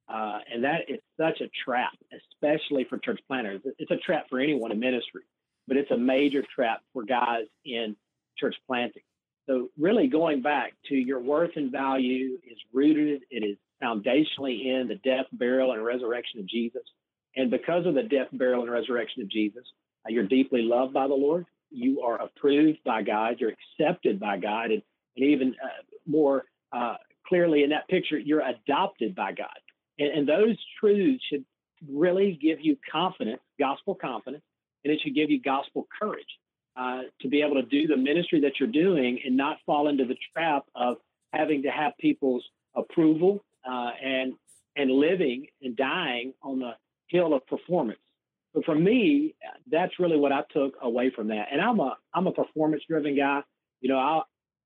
uh, 0.08 0.38
and 0.52 0.64
that 0.64 0.88
is 0.88 1.00
such 1.20 1.40
a 1.40 1.50
trap, 1.64 1.92
especially 2.12 2.84
for 2.88 2.98
church 2.98 3.20
planters. 3.28 3.60
It's 3.78 3.90
a 3.90 3.96
trap 3.96 4.26
for 4.30 4.40
anyone 4.40 4.72
in 4.72 4.80
ministry, 4.80 5.22
but 5.66 5.76
it's 5.76 5.90
a 5.90 5.98
major 5.98 6.42
trap 6.54 6.80
for 6.92 7.04
guys 7.04 7.44
in 7.64 7.94
church 8.38 8.56
planting. 8.66 9.02
So, 9.48 9.70
really, 9.78 10.08
going 10.08 10.42
back 10.42 10.74
to 10.90 10.94
your 10.94 11.20
worth 11.20 11.52
and 11.56 11.72
value 11.72 12.38
is 12.46 12.58
rooted, 12.72 13.22
it 13.30 13.42
is 13.42 13.56
foundationally 13.82 14.66
in 14.66 14.88
the 14.88 15.00
death, 15.02 15.24
burial, 15.32 15.72
and 15.72 15.82
resurrection 15.82 16.40
of 16.40 16.46
Jesus. 16.46 16.82
And 17.34 17.50
because 17.50 17.86
of 17.86 17.94
the 17.94 18.02
death, 18.02 18.28
burial, 18.32 18.62
and 18.62 18.70
resurrection 18.70 19.22
of 19.22 19.30
Jesus, 19.30 19.62
uh, 20.04 20.10
you're 20.10 20.26
deeply 20.26 20.62
loved 20.62 20.92
by 20.92 21.06
the 21.06 21.14
Lord. 21.14 21.46
you 21.70 22.02
are 22.02 22.20
approved 22.20 22.78
by 22.84 23.02
God, 23.02 23.36
you're 23.38 23.52
accepted 23.78 24.20
by 24.20 24.36
God, 24.38 24.70
and, 24.70 24.82
and 25.16 25.26
even 25.26 25.54
uh, 25.62 25.82
more 26.06 26.44
uh, 26.72 26.96
clearly 27.26 27.62
in 27.62 27.70
that 27.70 27.88
picture, 27.88 28.18
you're 28.18 28.42
adopted 28.42 29.14
by 29.14 29.32
God. 29.32 29.48
And, 29.98 30.08
and 30.10 30.28
those 30.28 30.56
truths 30.78 31.24
should 31.30 31.44
really 31.90 32.38
give 32.40 32.58
you 32.60 32.76
confidence, 32.90 33.40
gospel 33.58 33.94
confidence, 33.94 34.44
and 34.84 34.92
it 34.92 35.00
should 35.02 35.14
give 35.14 35.30
you 35.30 35.40
gospel 35.40 35.86
courage 36.00 36.26
uh, 36.78 37.02
to 37.20 37.28
be 37.28 37.42
able 37.42 37.54
to 37.54 37.62
do 37.62 37.86
the 37.86 37.96
ministry 37.96 38.40
that 38.40 38.52
you're 38.60 38.68
doing 38.68 39.18
and 39.24 39.36
not 39.36 39.58
fall 39.66 39.88
into 39.88 40.04
the 40.04 40.16
trap 40.32 40.64
of 40.74 40.96
having 41.32 41.62
to 41.62 41.68
have 41.70 41.92
people's 41.98 42.44
approval 42.76 43.44
uh, 43.68 43.90
and 44.02 44.34
and 44.76 44.90
living 44.90 45.46
and 45.60 45.76
dying 45.76 46.32
on 46.42 46.60
the 46.60 46.70
hill 47.08 47.34
of 47.34 47.44
performance. 47.48 47.98
So 48.54 48.62
for 48.64 48.76
me, 48.76 49.34
that's 49.70 49.98
really 49.98 50.16
what 50.16 50.30
I 50.30 50.42
took 50.52 50.74
away 50.80 51.10
from 51.14 51.28
that. 51.28 51.48
And 51.50 51.60
I'm 51.60 51.80
a 51.80 51.96
I'm 52.14 52.26
a 52.26 52.32
performance 52.32 52.82
driven 52.88 53.16
guy. 53.16 53.42
You 53.80 53.88
know, 53.88 53.98
I 53.98 54.22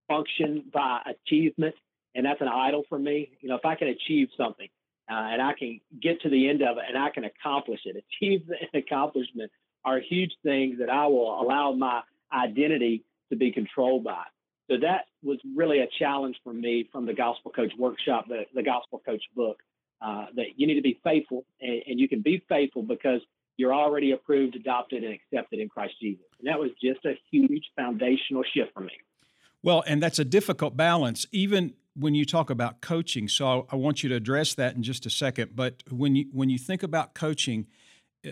function 0.08 0.64
by 0.72 1.00
achievement, 1.06 1.74
and 2.14 2.26
that's 2.26 2.40
an 2.40 2.48
idol 2.48 2.84
for 2.88 2.98
me. 2.98 3.30
You 3.40 3.48
know, 3.48 3.56
if 3.56 3.64
I 3.64 3.74
can 3.74 3.88
achieve 3.88 4.28
something 4.36 4.68
uh, 5.10 5.14
and 5.14 5.42
I 5.42 5.52
can 5.58 5.80
get 6.00 6.20
to 6.22 6.28
the 6.28 6.48
end 6.48 6.62
of 6.62 6.76
it 6.76 6.84
and 6.88 6.98
I 6.98 7.10
can 7.10 7.24
accomplish 7.24 7.80
it, 7.84 7.96
achieve 7.96 8.42
and 8.48 8.82
accomplishment 8.84 9.50
are 9.84 10.00
huge 10.00 10.32
things 10.42 10.78
that 10.78 10.90
I 10.90 11.06
will 11.06 11.40
allow 11.40 11.72
my 11.72 12.02
identity 12.32 13.04
to 13.30 13.36
be 13.36 13.50
controlled 13.50 14.04
by. 14.04 14.24
So 14.70 14.76
that 14.80 15.06
was 15.22 15.38
really 15.56 15.80
a 15.80 15.88
challenge 15.98 16.36
for 16.44 16.52
me 16.52 16.88
from 16.92 17.06
the 17.06 17.14
Gospel 17.14 17.50
Coach 17.50 17.72
workshop, 17.78 18.26
the, 18.28 18.44
the 18.54 18.62
Gospel 18.62 19.02
Coach 19.04 19.22
book, 19.34 19.58
uh, 20.00 20.26
that 20.36 20.46
you 20.56 20.66
need 20.66 20.74
to 20.74 20.82
be 20.82 21.00
faithful 21.04 21.44
and, 21.60 21.82
and 21.86 22.00
you 22.00 22.08
can 22.08 22.22
be 22.22 22.42
faithful 22.48 22.82
because 22.82 23.20
you're 23.56 23.74
already 23.74 24.12
approved, 24.12 24.56
adopted, 24.56 25.04
and 25.04 25.14
accepted 25.14 25.60
in 25.60 25.68
Christ 25.68 25.94
Jesus. 26.00 26.24
And 26.38 26.48
that 26.48 26.58
was 26.58 26.70
just 26.82 27.04
a 27.04 27.14
huge 27.30 27.64
foundational 27.76 28.42
shift 28.54 28.72
for 28.72 28.80
me. 28.80 28.92
Well, 29.62 29.84
and 29.86 30.02
that's 30.02 30.18
a 30.18 30.24
difficult 30.24 30.76
balance, 30.76 31.26
even 31.30 31.74
when 31.94 32.14
you 32.14 32.24
talk 32.24 32.50
about 32.50 32.80
coaching. 32.80 33.28
So 33.28 33.66
I 33.70 33.76
want 33.76 34.02
you 34.02 34.08
to 34.08 34.16
address 34.16 34.54
that 34.54 34.74
in 34.74 34.82
just 34.82 35.06
a 35.06 35.10
second. 35.10 35.54
But 35.54 35.82
when 35.90 36.16
you 36.16 36.26
when 36.32 36.50
you 36.50 36.58
think 36.58 36.82
about 36.82 37.14
coaching, 37.14 37.66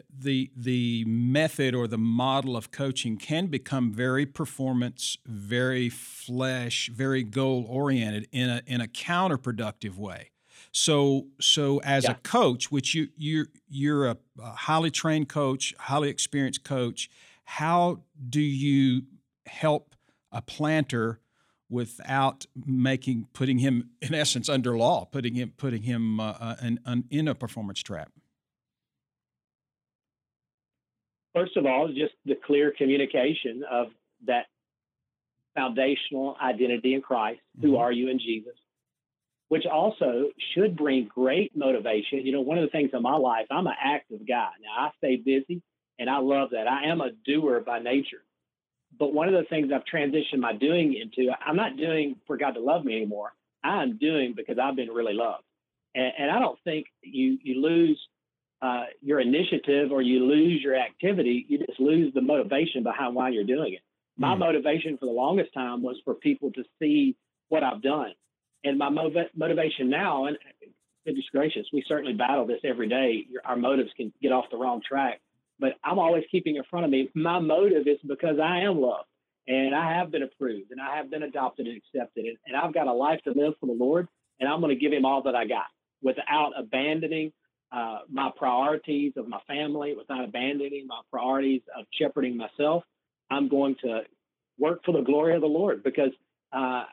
the 0.09 0.51
the 0.57 1.05
method 1.07 1.75
or 1.75 1.87
the 1.87 1.99
model 1.99 2.57
of 2.57 2.71
coaching 2.71 3.17
can 3.17 3.47
become 3.47 3.93
very 3.93 4.27
performance, 4.27 5.19
very 5.27 5.89
flesh, 5.89 6.91
very 6.93 7.23
goal 7.23 7.65
oriented 7.69 8.29
in 8.33 8.49
a 8.49 8.63
in 8.67 8.81
a 8.81 8.87
counterproductive 8.87 9.97
way. 9.97 10.31
So 10.73 11.27
so 11.41 11.79
as 11.79 12.05
yeah. 12.05 12.13
a 12.13 12.15
coach, 12.15 12.71
which 12.71 12.95
you 12.95 13.09
you 13.17 13.47
you're 13.69 14.07
a, 14.07 14.17
a 14.41 14.51
highly 14.51 14.91
trained 14.91 15.29
coach, 15.29 15.75
highly 15.79 16.09
experienced 16.09 16.63
coach, 16.63 17.11
how 17.45 18.03
do 18.29 18.41
you 18.41 19.03
help 19.47 19.97
a 20.31 20.41
planter 20.41 21.21
without 21.69 22.47
making 22.65 23.27
putting 23.33 23.59
him 23.59 23.91
in 24.01 24.15
essence 24.15 24.49
under 24.49 24.77
law, 24.77 25.05
putting 25.05 25.35
him 25.35 25.53
putting 25.57 25.83
him 25.83 26.21
uh, 26.21 26.35
uh 26.39 26.57
in, 26.63 27.05
in 27.11 27.29
a 27.29 27.35
performance 27.35 27.81
trap? 27.81 28.13
First 31.35 31.57
of 31.57 31.67
all, 31.67 31.89
just 31.89 32.15
the 32.25 32.37
clear 32.47 32.73
communication 32.77 33.63
of 33.71 33.89
that 34.27 34.47
foundational 35.55 36.37
identity 36.43 36.95
in 36.95 37.03
Christ. 37.03 37.41
Mm-hmm. 37.59 37.69
Who 37.69 37.77
are 37.77 37.93
you 37.93 38.09
in 38.09 38.19
Jesus? 38.19 38.55
which 39.51 39.67
also 39.67 40.31
should 40.55 40.77
bring 40.77 41.11
great 41.13 41.51
motivation. 41.57 42.25
You 42.25 42.31
know, 42.31 42.41
one 42.41 42.57
of 42.57 42.63
the 42.63 42.71
things 42.71 42.91
in 42.93 43.03
my 43.03 43.17
life, 43.17 43.47
I'm 43.51 43.67
an 43.67 43.75
active 43.85 44.21
guy. 44.27 44.51
Now, 44.63 44.87
I 44.87 44.91
stay 44.99 45.17
busy 45.17 45.61
and 45.99 46.09
I 46.09 46.19
love 46.19 46.51
that. 46.53 46.69
I 46.69 46.85
am 46.85 47.01
a 47.01 47.11
doer 47.27 47.61
by 47.61 47.81
nature. 47.81 48.23
But 48.97 49.13
one 49.13 49.27
of 49.27 49.35
the 49.35 49.49
things 49.51 49.73
I've 49.75 49.83
transitioned 49.93 50.39
my 50.39 50.53
doing 50.53 50.95
into, 50.95 51.33
I'm 51.45 51.57
not 51.57 51.77
doing 51.77 52.15
for 52.29 52.37
God 52.37 52.53
to 52.53 52.61
love 52.61 52.85
me 52.85 52.95
anymore. 52.95 53.33
I'm 53.65 53.99
doing 53.99 54.35
because 54.37 54.57
I've 54.63 54.77
been 54.77 54.91
really 54.91 55.15
loved. 55.15 55.43
And, 55.97 56.13
and 56.17 56.31
I 56.31 56.39
don't 56.39 56.59
think 56.63 56.87
you, 57.03 57.37
you 57.43 57.61
lose 57.61 58.01
uh, 58.63 58.85
your 59.01 59.21
initiative 59.21 59.91
or 59.93 60.03
you 60.03 60.25
lose 60.27 60.61
your 60.63 60.77
activity. 60.77 61.47
You 61.49 61.59
just 61.59 61.81
lose 61.81 62.13
the 62.15 62.21
motivation 62.21 62.83
behind 62.83 63.15
why 63.15 63.31
you're 63.31 63.45
doing 63.45 63.75
it. 63.75 63.81
My 64.17 64.35
mm. 64.35 64.41
motivation 64.41 64.99
for 64.99 65.07
the 65.07 65.13
longest 65.13 65.53
time 65.55 65.83
was 65.83 65.97
for 66.05 66.15
people 66.15 66.53
to 66.53 66.63
see 66.79 67.17
what 67.49 67.63
I've 67.63 67.83
done 67.83 68.13
and 68.65 68.79
my 68.79 68.91
motivation 68.91 69.89
now, 69.89 70.27
and 70.27 70.37
goodness 71.07 71.25
gracious, 71.33 71.67
we 71.73 71.85
certainly 71.89 72.13
battle 72.13 72.47
this 72.47 72.61
every 72.65 72.89
day. 72.89 73.25
Our 73.45 73.57
motives 73.57 73.91
can 73.97 74.13
get 74.21 74.33
off 74.33 74.47
the 74.51 74.59
wrong 74.59 74.83
track, 74.87 75.21
but 75.59 75.73
I'm 75.83 75.99
always 75.99 76.25
keeping 76.31 76.57
in 76.57 76.63
front 76.71 76.85
of 76.85 76.91
me. 76.91 77.09
My 77.15 77.39
motive 77.39 77.87
is 77.87 77.99
because 78.07 78.39
I 78.43 78.61
am 78.61 78.81
loved 78.81 79.07
and 79.47 79.75
I 79.75 79.95
have 79.95 80.11
been 80.11 80.23
approved 80.23 80.71
and 80.71 80.81
I 80.81 80.97
have 80.97 81.11
been 81.11 81.23
adopted 81.23 81.67
and 81.67 81.77
accepted. 81.77 82.27
And, 82.27 82.37
and 82.47 82.57
I've 82.57 82.75
got 82.75 82.87
a 82.87 82.93
life 82.93 83.21
to 83.25 83.31
live 83.31 83.55
for 83.61 83.67
the 83.67 83.73
Lord, 83.73 84.09
and 84.39 84.49
I'm 84.49 84.61
going 84.61 84.77
to 84.77 84.81
give 84.81 84.93
Him 84.93 85.07
all 85.07 85.23
that 85.23 85.35
I 85.35 85.47
got 85.47 85.67
without 86.03 86.53
abandoning 86.57 87.33
uh, 87.73 88.01
my 88.11 88.31
priorities 88.37 89.13
of 89.17 89.29
my 89.29 89.41
family, 89.47 89.95
without 89.97 90.25
abandoning 90.25 90.87
my 90.87 91.01
priorities 91.11 91.63
of 91.79 91.87
shepherding 91.93 92.37
myself. 92.37 92.85
I'm 93.31 93.49
going 93.49 93.77
to 93.83 94.03
work 94.59 94.81
for 94.85 94.93
the 94.93 95.03
glory 95.03 95.35
of 95.35 95.41
the 95.41 95.47
Lord 95.47 95.83
because 95.83 96.11
uh, 96.53 96.85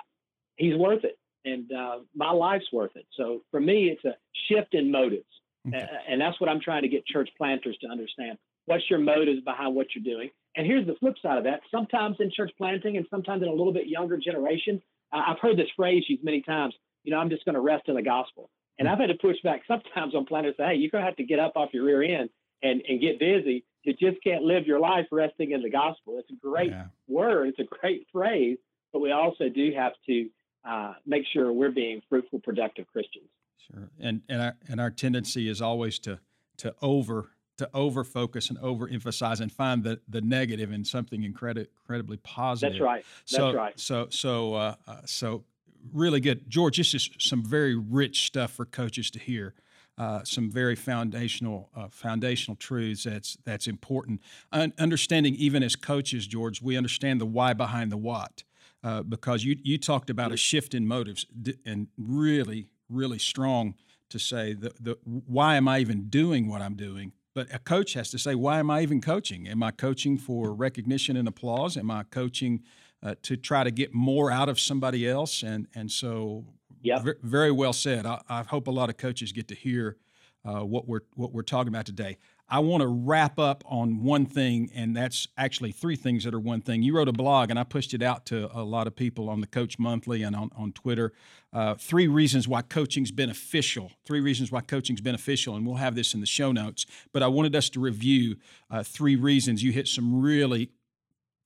He's 0.55 0.75
worth 0.75 1.03
it 1.03 1.17
and 1.47 1.71
uh, 1.71 1.99
my 2.15 2.31
life's 2.31 2.71
worth 2.71 2.95
it. 2.95 3.05
So 3.15 3.41
for 3.51 3.59
me, 3.59 3.89
it's 3.89 4.03
a 4.05 4.15
shift 4.49 4.73
in 4.73 4.91
motives, 4.91 5.25
okay. 5.67 5.85
and 6.07 6.19
that's 6.19 6.39
what 6.39 6.49
I'm 6.49 6.59
trying 6.59 6.83
to 6.83 6.89
get 6.89 7.05
church 7.05 7.29
planters 7.37 7.77
to 7.81 7.87
understand. 7.87 8.37
What's 8.65 8.83
your 8.89 8.99
motives 8.99 9.41
behind 9.41 9.75
what 9.75 9.87
you're 9.95 10.03
doing? 10.03 10.29
And 10.55 10.67
here's 10.67 10.85
the 10.85 10.95
flip 10.95 11.15
side 11.21 11.37
of 11.37 11.45
that. 11.45 11.61
Sometimes 11.71 12.17
in 12.19 12.31
church 12.35 12.51
planting, 12.57 12.97
and 12.97 13.05
sometimes 13.09 13.41
in 13.41 13.47
a 13.47 13.53
little 13.53 13.71
bit 13.71 13.87
younger 13.87 14.17
generation, 14.17 14.81
I've 15.13 15.39
heard 15.39 15.57
this 15.57 15.69
phrase 15.75 16.03
used 16.09 16.23
many 16.23 16.41
times. 16.41 16.73
You 17.03 17.11
know, 17.11 17.19
I'm 17.19 17.29
just 17.29 17.45
going 17.45 17.55
to 17.55 17.61
rest 17.61 17.87
in 17.87 17.95
the 17.95 18.01
gospel. 18.01 18.49
And 18.79 18.87
I've 18.87 18.99
had 18.99 19.07
to 19.07 19.15
push 19.15 19.37
back 19.43 19.61
sometimes 19.67 20.13
on 20.13 20.25
planters. 20.25 20.55
Say, 20.57 20.65
hey, 20.65 20.75
you're 20.75 20.91
going 20.91 21.03
to 21.03 21.07
have 21.07 21.17
to 21.17 21.23
get 21.23 21.39
up 21.39 21.53
off 21.55 21.69
your 21.73 21.85
rear 21.85 22.03
end 22.03 22.29
and 22.63 22.81
and 22.87 23.01
get 23.01 23.19
busy. 23.19 23.63
You 23.83 23.93
just 23.93 24.21
can't 24.23 24.43
live 24.43 24.67
your 24.67 24.79
life 24.79 25.05
resting 25.11 25.51
in 25.51 25.61
the 25.61 25.69
gospel. 25.69 26.19
It's 26.19 26.29
a 26.29 26.45
great 26.45 26.71
yeah. 26.71 26.85
word. 27.07 27.47
It's 27.49 27.59
a 27.59 27.75
great 27.79 28.05
phrase, 28.11 28.57
but 28.91 28.99
we 28.99 29.11
also 29.11 29.47
do 29.49 29.71
have 29.75 29.93
to 30.07 30.29
uh, 30.67 30.93
make 31.05 31.23
sure 31.31 31.53
we're 31.53 31.71
being 31.71 32.01
fruitful, 32.09 32.39
productive 32.39 32.85
Christians. 32.87 33.29
Sure, 33.71 33.89
and 33.99 34.21
and 34.27 34.41
our 34.41 34.55
and 34.67 34.81
our 34.81 34.91
tendency 34.91 35.47
is 35.47 35.61
always 35.61 35.99
to 35.99 36.19
to 36.57 36.75
over 36.81 37.29
to 37.57 37.69
over 37.73 38.03
focus 38.03 38.49
and 38.49 38.59
overemphasize 38.59 39.39
and 39.39 39.51
find 39.51 39.83
the 39.83 39.99
the 40.07 40.21
negative 40.21 40.71
in 40.71 40.83
something 40.83 41.21
incredi- 41.21 41.67
incredibly 41.81 42.17
positive. 42.17 42.73
That's 42.73 42.81
right. 42.81 43.05
That's 43.31 43.35
so, 43.35 43.53
right. 43.53 43.79
So 43.79 44.07
so 44.09 44.53
uh, 44.53 44.75
uh, 44.85 45.01
so 45.05 45.45
really 45.93 46.19
good, 46.19 46.49
George. 46.49 46.77
This 46.77 46.93
is 46.93 47.09
some 47.19 47.43
very 47.43 47.75
rich 47.75 48.25
stuff 48.25 48.51
for 48.51 48.65
coaches 48.65 49.11
to 49.11 49.19
hear. 49.19 49.53
Uh, 49.97 50.23
some 50.23 50.51
very 50.51 50.75
foundational 50.75 51.69
uh, 51.75 51.87
foundational 51.89 52.55
truths 52.55 53.03
that's 53.03 53.35
that's 53.45 53.65
important. 53.65 54.21
Un- 54.51 54.73
understanding 54.77 55.33
even 55.35 55.63
as 55.63 55.75
coaches, 55.75 56.27
George, 56.27 56.61
we 56.61 56.77
understand 56.77 57.19
the 57.19 57.25
why 57.25 57.53
behind 57.53 57.91
the 57.91 57.97
what 57.97 58.43
uh, 58.83 59.01
because 59.01 59.43
you 59.43 59.57
you 59.63 59.77
talked 59.77 60.09
about 60.09 60.31
a 60.31 60.37
shift 60.37 60.73
in 60.73 60.87
motives 60.87 61.25
and 61.65 61.87
really 61.97 62.67
really 62.89 63.19
strong 63.19 63.73
to 64.09 64.19
say 64.19 64.53
the, 64.53 64.71
the 64.79 64.97
why 65.03 65.55
am 65.55 65.67
I 65.67 65.79
even 65.79 66.09
doing 66.09 66.47
what 66.47 66.61
I'm 66.61 66.75
doing? 66.75 67.11
But 67.33 67.53
a 67.53 67.59
coach 67.59 67.93
has 67.93 68.09
to 68.11 68.19
say 68.19 68.35
why 68.35 68.59
am 68.59 68.69
I 68.69 68.81
even 68.81 69.01
coaching? 69.01 69.47
Am 69.47 69.63
I 69.63 69.71
coaching 69.71 70.17
for 70.17 70.53
recognition 70.53 71.17
and 71.17 71.27
applause? 71.27 71.75
Am 71.75 71.91
I 71.91 72.03
coaching 72.03 72.63
uh, 73.03 73.15
to 73.23 73.37
try 73.37 73.63
to 73.63 73.71
get 73.71 73.93
more 73.93 74.31
out 74.31 74.49
of 74.49 74.59
somebody 74.59 75.07
else? 75.07 75.43
And 75.43 75.67
and 75.75 75.91
so 75.91 76.45
yeah, 76.81 76.99
v- 76.99 77.13
very 77.21 77.51
well 77.51 77.73
said. 77.73 78.05
I, 78.05 78.21
I, 78.29 78.43
hope 78.43 78.67
a 78.67 78.71
lot 78.71 78.89
of 78.89 78.97
coaches 78.97 79.31
get 79.31 79.47
to 79.49 79.55
hear 79.55 79.97
uh, 80.45 80.61
what 80.61 80.87
we're 80.87 81.01
what 81.15 81.33
we're 81.33 81.41
talking 81.41 81.69
about 81.69 81.85
today. 81.85 82.17
I 82.49 82.59
want 82.59 82.79
to 82.79 82.87
wrap 82.87 83.39
up 83.39 83.63
on 83.67 84.03
one 84.03 84.25
thing, 84.25 84.71
and 84.73 84.95
that's 84.95 85.27
actually 85.37 85.73
three 85.73 85.97
things 85.97 86.23
that 86.23 86.33
are 86.33 86.39
one 86.39 86.61
thing. 86.61 86.81
You 86.81 86.95
wrote 86.95 87.09
a 87.09 87.13
blog, 87.13 87.49
and 87.49 87.59
I 87.59 87.65
pushed 87.65 87.93
it 87.93 88.01
out 88.01 88.25
to 88.27 88.49
a 88.57 88.63
lot 88.63 88.87
of 88.87 88.95
people 88.95 89.29
on 89.29 89.41
the 89.41 89.47
Coach 89.47 89.77
Monthly 89.77 90.23
and 90.23 90.33
on, 90.33 90.49
on 90.55 90.71
Twitter. 90.71 91.11
Uh, 91.51 91.75
three 91.75 92.07
reasons 92.07 92.47
why 92.47 92.61
coaching's 92.61 93.11
beneficial. 93.11 93.91
Three 94.05 94.21
reasons 94.21 94.49
why 94.49 94.61
coaching's 94.61 95.01
beneficial, 95.01 95.55
and 95.55 95.67
we'll 95.67 95.75
have 95.75 95.95
this 95.95 96.13
in 96.13 96.21
the 96.21 96.25
show 96.25 96.53
notes. 96.53 96.85
But 97.11 97.21
I 97.21 97.27
wanted 97.27 97.53
us 97.53 97.69
to 97.71 97.81
review 97.81 98.37
uh, 98.71 98.81
three 98.81 99.17
reasons. 99.17 99.61
You 99.61 99.73
hit 99.73 99.89
some 99.89 100.21
really 100.21 100.71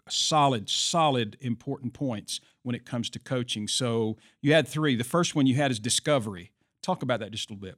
solid, 0.10 0.70
solid, 0.70 1.38
important 1.42 1.94
points 1.94 2.42
when 2.64 2.76
it 2.76 2.86
comes 2.86 3.10
to 3.12 3.20
coaching. 3.20 3.68
So 3.68 4.18
you 4.42 4.54
had 4.54 4.68
three. 4.68 4.96
The 4.96 5.04
first 5.04 5.36
one 5.36 5.48
you 5.48 5.56
had 5.56 5.72
is 5.72 5.80
discovery. 5.80 6.52
Talk 6.82 7.04
about 7.04 7.20
that 7.20 7.32
just 7.32 7.50
a 7.50 7.54
little 7.54 7.68
bit. 7.68 7.78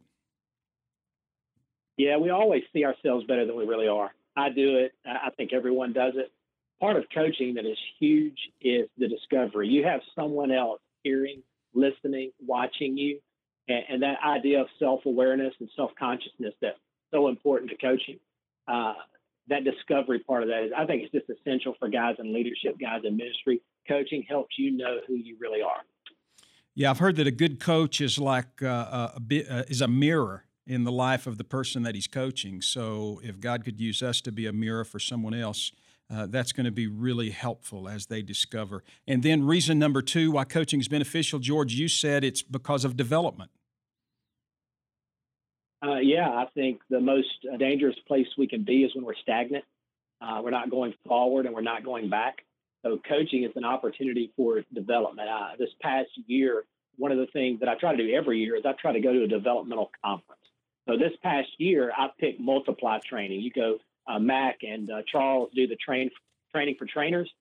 Yeah, 1.98 2.18
we 2.18 2.30
always 2.30 2.64
see 2.74 2.86
ourselves 2.86 3.26
better 3.26 3.46
than 3.46 3.56
we 3.56 3.66
really 3.66 3.88
are. 3.88 4.12
I 4.36 4.50
do 4.50 4.78
it. 4.78 4.94
I 5.06 5.30
think 5.38 5.54
everyone 5.54 5.94
does 5.94 6.14
it. 6.16 6.32
Part 6.80 6.98
of 6.98 7.06
coaching 7.14 7.54
that 7.54 7.66
is 7.66 7.78
huge 8.00 8.38
is 8.62 8.90
the 8.98 9.08
discovery. 9.08 9.68
You 9.68 9.84
have 9.86 10.02
someone 10.16 10.52
else 10.52 10.82
hearing, 11.04 11.44
listening, 11.74 12.32
watching 12.46 12.98
you, 12.98 13.20
and, 13.68 13.84
and 13.90 14.04
that 14.04 14.18
idea 14.26 14.62
of 14.62 14.68
self 14.80 15.02
awareness 15.06 15.54
and 15.60 15.70
self 15.76 15.92
consciousness 16.00 16.54
that's 16.62 16.80
so 17.12 17.28
important 17.28 17.70
to 17.72 17.78
coaching. 17.78 18.20
Uh, 18.68 18.94
that 19.48 19.64
discovery 19.64 20.20
part 20.20 20.44
of 20.44 20.50
that 20.50 20.64
is, 20.64 20.72
I 20.76 20.86
think 20.86 21.04
it's 21.04 21.12
just 21.12 21.30
essential 21.30 21.76
for 21.80 21.90
guys 21.90 22.16
in 22.20 22.34
leadership, 22.34 22.80
guys 22.80 23.02
in 23.04 23.18
ministry. 23.18 23.62
Coaching 23.88 24.24
helps 24.28 24.58
you 24.58 24.72
know 24.72 25.00
who 25.08 25.16
you 25.16 25.36
really 25.40 25.62
are. 25.62 25.82
Yeah, 26.76 26.90
I've 26.90 27.00
heard 27.00 27.18
that 27.18 27.28
a 27.28 27.32
good 27.32 27.60
coach 27.60 28.02
is 28.02 28.18
like 28.18 28.64
uh, 28.64 29.12
a 29.16 29.20
bit, 29.20 29.50
uh, 29.50 29.64
is 29.68 29.82
a 29.82 29.88
mirror 29.88 30.46
in 30.66 30.86
the 30.86 30.92
life 30.92 31.28
of 31.28 31.38
the 31.38 31.44
person 31.44 31.84
that 31.84 31.94
he's 31.94 32.08
coaching. 32.08 32.62
So 32.62 33.20
if 33.24 33.40
God 33.40 33.64
could 33.66 33.80
use 33.80 34.02
us 34.02 34.22
to 34.22 34.32
be 34.32 34.48
a 34.48 34.54
mirror 34.54 34.86
for 34.86 34.98
someone 34.98 35.34
else, 35.34 35.72
uh, 36.10 36.28
that's 36.28 36.52
going 36.52 36.66
to 36.66 36.72
be 36.72 36.88
really 36.88 37.32
helpful 37.32 37.88
as 37.88 38.08
they 38.08 38.22
discover. 38.22 38.84
And 39.08 39.24
then 39.24 39.46
reason 39.46 39.78
number 39.78 40.02
two 40.02 40.32
why 40.32 40.46
coaching 40.46 40.80
is 40.80 40.88
beneficial, 40.88 41.40
George, 41.40 41.74
you 41.74 41.88
said 41.88 42.24
it's 42.24 42.42
because 42.42 42.86
of 42.86 42.96
development. 42.96 43.52
Uh, 45.84 45.98
yeah, 45.98 46.30
I 46.30 46.46
think 46.56 46.80
the 46.90 47.02
most 47.02 47.28
dangerous 47.60 47.96
place 48.08 48.28
we 48.38 48.48
can 48.48 48.64
be 48.64 48.84
is 48.84 48.96
when 48.96 49.04
we're 49.04 49.16
stagnant. 49.16 49.66
Uh, 50.22 50.40
we're 50.42 50.52
not 50.52 50.70
going 50.70 50.94
forward 51.06 51.46
and 51.46 51.54
we're 51.54 51.62
not 51.62 51.84
going 51.84 52.10
back. 52.10 52.46
So 52.84 53.00
coaching 53.08 53.44
is 53.44 53.52
an 53.56 53.66
opportunity 53.66 54.32
for 54.38 54.64
development. 54.74 55.28
Uh, 55.28 55.50
this 55.60 55.70
past 55.82 56.10
year, 56.28 56.64
one 56.98 57.12
of 57.12 57.18
the 57.18 57.28
things 57.28 57.60
that 57.60 57.68
I 57.68 57.76
try 57.76 57.96
to 57.96 57.98
do 57.98 58.14
every 58.14 58.40
year 58.40 58.56
is 58.56 58.64
I 58.66 58.74
try 58.74 58.94
to 58.94 59.02
go 59.02 59.12
to 59.12 59.24
a 59.24 59.28
developmental 59.28 59.92
conference. 60.04 60.42
So 60.88 60.98
this 60.98 61.14
past 61.22 61.50
year, 61.58 61.92
I 61.98 62.08
picked 62.18 62.40
multiply 62.40 63.00
training. 63.00 63.42
You 63.42 63.52
go, 63.52 63.78
uh, 64.08 64.20
Mac 64.20 64.60
and 64.64 64.90
uh, 64.90 65.02
Charles 65.10 65.50
do 65.54 65.68
the 65.68 65.78
train 65.78 66.10
training 66.54 66.76
for 66.78 66.86
trainers, 66.86 67.32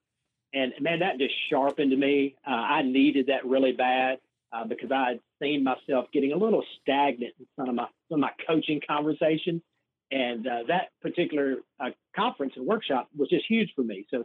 and 0.55 0.73
man, 0.81 1.01
that 1.01 1.19
just 1.19 1.35
sharpened 1.51 1.97
me. 1.99 2.37
Uh, 2.47 2.51
I 2.51 2.83
needed 2.83 3.27
that 3.27 3.45
really 3.45 3.73
bad 3.73 4.19
uh, 4.53 4.65
because 4.65 4.91
I 4.91 5.11
had 5.11 5.21
seen 5.41 5.65
myself 5.65 6.07
getting 6.13 6.33
a 6.33 6.37
little 6.37 6.63
stagnant 6.81 7.35
in 7.39 7.47
some 7.57 7.69
of 7.69 7.75
my 7.75 7.87
some 8.09 8.19
of 8.19 8.21
my 8.21 8.33
coaching 8.47 8.81
conversations, 8.87 9.63
and 10.11 10.47
uh, 10.47 10.65
that 10.69 10.89
particular 11.01 11.57
uh, 11.81 11.91
conference 12.15 12.53
and 12.57 12.67
workshop 12.67 13.09
was 13.17 13.29
just 13.29 13.45
huge 13.49 13.73
for 13.75 13.83
me. 13.83 14.07
So, 14.11 14.25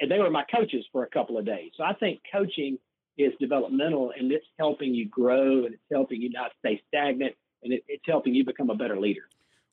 and 0.00 0.10
they 0.10 0.18
were 0.18 0.30
my 0.30 0.44
coaches 0.54 0.84
for 0.92 1.04
a 1.04 1.08
couple 1.08 1.38
of 1.38 1.46
days. 1.46 1.72
So 1.76 1.84
I 1.84 1.94
think 1.94 2.20
coaching 2.32 2.78
is 3.16 3.32
developmental, 3.40 4.12
and 4.16 4.30
it's 4.32 4.46
helping 4.58 4.94
you 4.94 5.08
grow, 5.08 5.64
and 5.64 5.74
it's 5.74 5.82
helping 5.90 6.22
you 6.22 6.30
not 6.30 6.52
stay 6.60 6.80
stagnant 6.88 7.34
and 7.62 7.72
it, 7.72 7.84
it's 7.88 8.04
helping 8.06 8.34
you 8.34 8.44
become 8.44 8.70
a 8.70 8.74
better 8.74 8.98
leader. 8.98 9.22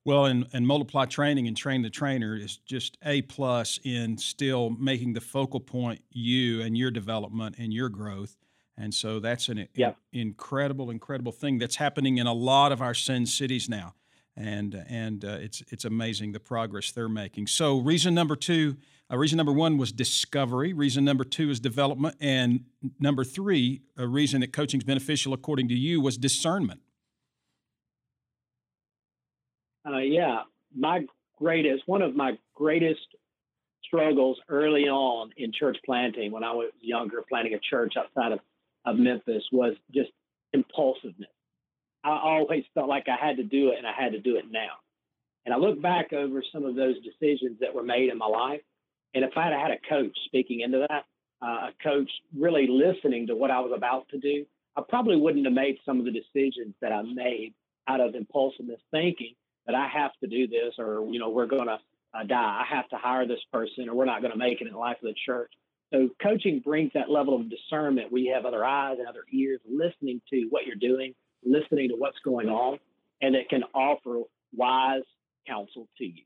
Well, 0.04 0.26
and, 0.26 0.46
and 0.54 0.68
multiply 0.68 1.06
training 1.06 1.48
and 1.48 1.58
train 1.58 1.82
the 1.82 1.90
trainer 1.90 2.36
is 2.36 2.58
just 2.58 2.98
a 3.04 3.24
plus 3.24 3.80
in 3.84 4.18
still 4.18 4.70
making 4.70 5.14
the 5.14 5.22
focal 5.22 5.60
point 5.60 6.02
you 6.12 6.62
and 6.62 6.78
your 6.78 6.92
development 6.92 7.56
and 7.58 7.74
your 7.74 7.90
growth. 7.90 8.38
And 8.77 8.94
so 8.94 9.20
that's 9.20 9.48
an 9.48 9.67
yep. 9.74 9.98
incredible, 10.12 10.89
incredible 10.89 11.32
thing 11.32 11.60
that's 11.60 11.77
happening 11.77 12.17
in 12.17 12.27
a 12.27 12.34
lot 12.34 12.72
of 12.72 12.82
our 12.82 12.94
Send 12.94 13.29
cities 13.29 13.70
now, 13.70 13.96
and 14.36 14.84
and 14.89 15.24
uh, 15.24 15.38
it's 15.39 15.63
it's 15.70 15.86
amazing 15.86 16.34
the 16.34 16.41
progress 16.41 16.91
they're 16.91 17.08
making. 17.08 17.48
So 17.48 17.79
reason 17.79 18.13
number 18.13 18.36
two, 18.36 18.75
uh, 19.10 19.17
reason 19.17 19.38
number 19.38 19.53
one 19.53 19.77
was 19.77 19.94
discovery. 19.94 20.74
Reason 20.74 21.05
number 21.05 21.24
two 21.24 21.50
is 21.50 21.62
development, 21.62 22.15
and 22.20 22.65
number 23.00 23.24
three, 23.24 23.82
a 23.98 24.08
reason 24.08 24.41
that 24.41 24.51
coaching 24.51 24.82
is 24.82 24.84
beneficial 24.84 25.34
according 25.34 25.70
to 25.70 25.75
you 25.75 26.01
was 26.01 26.17
discernment. 26.17 26.82
Uh, 29.88 30.00
yeah, 30.00 30.41
my 30.75 31.05
greatest, 31.38 31.84
one 31.86 32.01
of 32.01 32.15
my 32.15 32.38
greatest 32.55 33.08
struggles 33.84 34.39
early 34.50 34.84
on 34.84 35.32
in 35.38 35.51
church 35.51 35.77
planting 35.86 36.32
when 36.32 36.44
I 36.44 36.51
was 36.51 36.72
younger, 36.82 37.24
planting 37.29 37.53
a 37.53 37.60
church 37.60 37.94
outside 37.98 38.32
of, 38.32 38.39
of 38.86 38.98
Memphis 38.98 39.44
was 39.51 39.75
just 39.94 40.12
impulsiveness. 40.54 41.30
I 42.04 42.10
always 42.10 42.63
felt 42.74 42.88
like 42.88 43.06
I 43.08 43.24
had 43.24 43.38
to 43.38 43.44
do 43.44 43.70
it 43.70 43.77
and 43.77 43.88
I 43.88 43.92
had 43.92 44.12
to 44.12 44.20
do 44.20 44.38
it 44.38 44.46
now. 44.50 44.77
And 45.46 45.54
I 45.54 45.58
look 45.58 45.82
back 45.82 46.13
over 46.13 46.44
some 46.51 46.65
of 46.65 46.75
those 46.75 46.96
decisions 47.04 47.60
that 47.60 47.74
were 47.74 47.84
made 47.84 48.10
in 48.10 48.18
my 48.18 48.27
life. 48.27 48.62
And 49.13 49.24
if 49.24 49.32
I 49.36 49.46
had 49.46 49.54
had 49.54 49.72
a 49.72 49.89
coach 49.89 50.15
speaking 50.25 50.62
into 50.62 50.86
that, 50.89 51.06
uh, 51.42 51.70
a 51.70 51.74
coach 51.84 52.10
really 52.38 52.68
listening 52.68 53.27
to 53.27 53.36
what 53.36 53.51
I 53.51 53.60
was 53.60 53.72
about 53.75 54.08
to 54.10 54.20
do, 54.20 54.46
I 54.75 54.82
probably 54.88 55.15
wouldn't 55.15 55.46
have 55.46 55.54
made 55.54 55.77
some 55.86 56.00
of 56.00 56.06
the 56.06 56.12
decisions 56.12 56.76
that 56.82 56.91
I 56.91 57.02
made 57.02 57.54
out 57.88 58.02
of 58.02 58.15
impulsiveness 58.15 58.82
thinking 58.91 59.34
that 59.65 59.76
I 59.76 59.88
have 59.88 60.12
to 60.21 60.28
do 60.28 60.48
this 60.48 60.74
or, 60.78 61.08
you 61.12 61.19
know, 61.19 61.30
we're 61.30 61.45
going 61.45 61.67
to 61.67 61.80
uh, 62.13 62.24
die. 62.24 62.63
I 62.63 62.76
have 62.76 62.88
to 62.89 62.98
hire 62.98 63.28
this 63.28 63.39
person 63.52 63.89
or 63.89 63.95
we're 63.95 64.06
not 64.06 64.21
going 64.21 64.34
to 64.34 64.38
make 64.38 64.62
it 64.62 64.67
in 64.67 64.74
the 64.74 64.80
life 64.80 64.98
of 64.98 65.08
the 65.08 65.15
church. 65.26 65.52
So 65.93 66.10
coaching 66.21 66.62
brings 66.63 66.91
that 66.93 67.10
level 67.10 67.36
of 67.36 67.50
discernment. 67.50 68.12
We 68.12 68.32
have 68.34 68.45
other 68.45 68.65
eyes 68.65 68.98
and 69.00 69.08
other 69.08 69.24
ears 69.32 69.60
listening 69.69 70.21
to 70.32 70.48
what 70.50 70.65
you're 70.65 70.76
doing, 70.76 71.13
listening 71.43 71.89
to 71.89 71.95
what's 71.95 72.17
going 72.24 72.50
on, 72.50 72.80
and 73.21 73.36
it 73.36 73.50
can 73.50 73.63
offer 73.74 74.21
wise 74.54 75.04
counsel 75.48 75.88
to 75.98 76.06
you. 76.06 76.24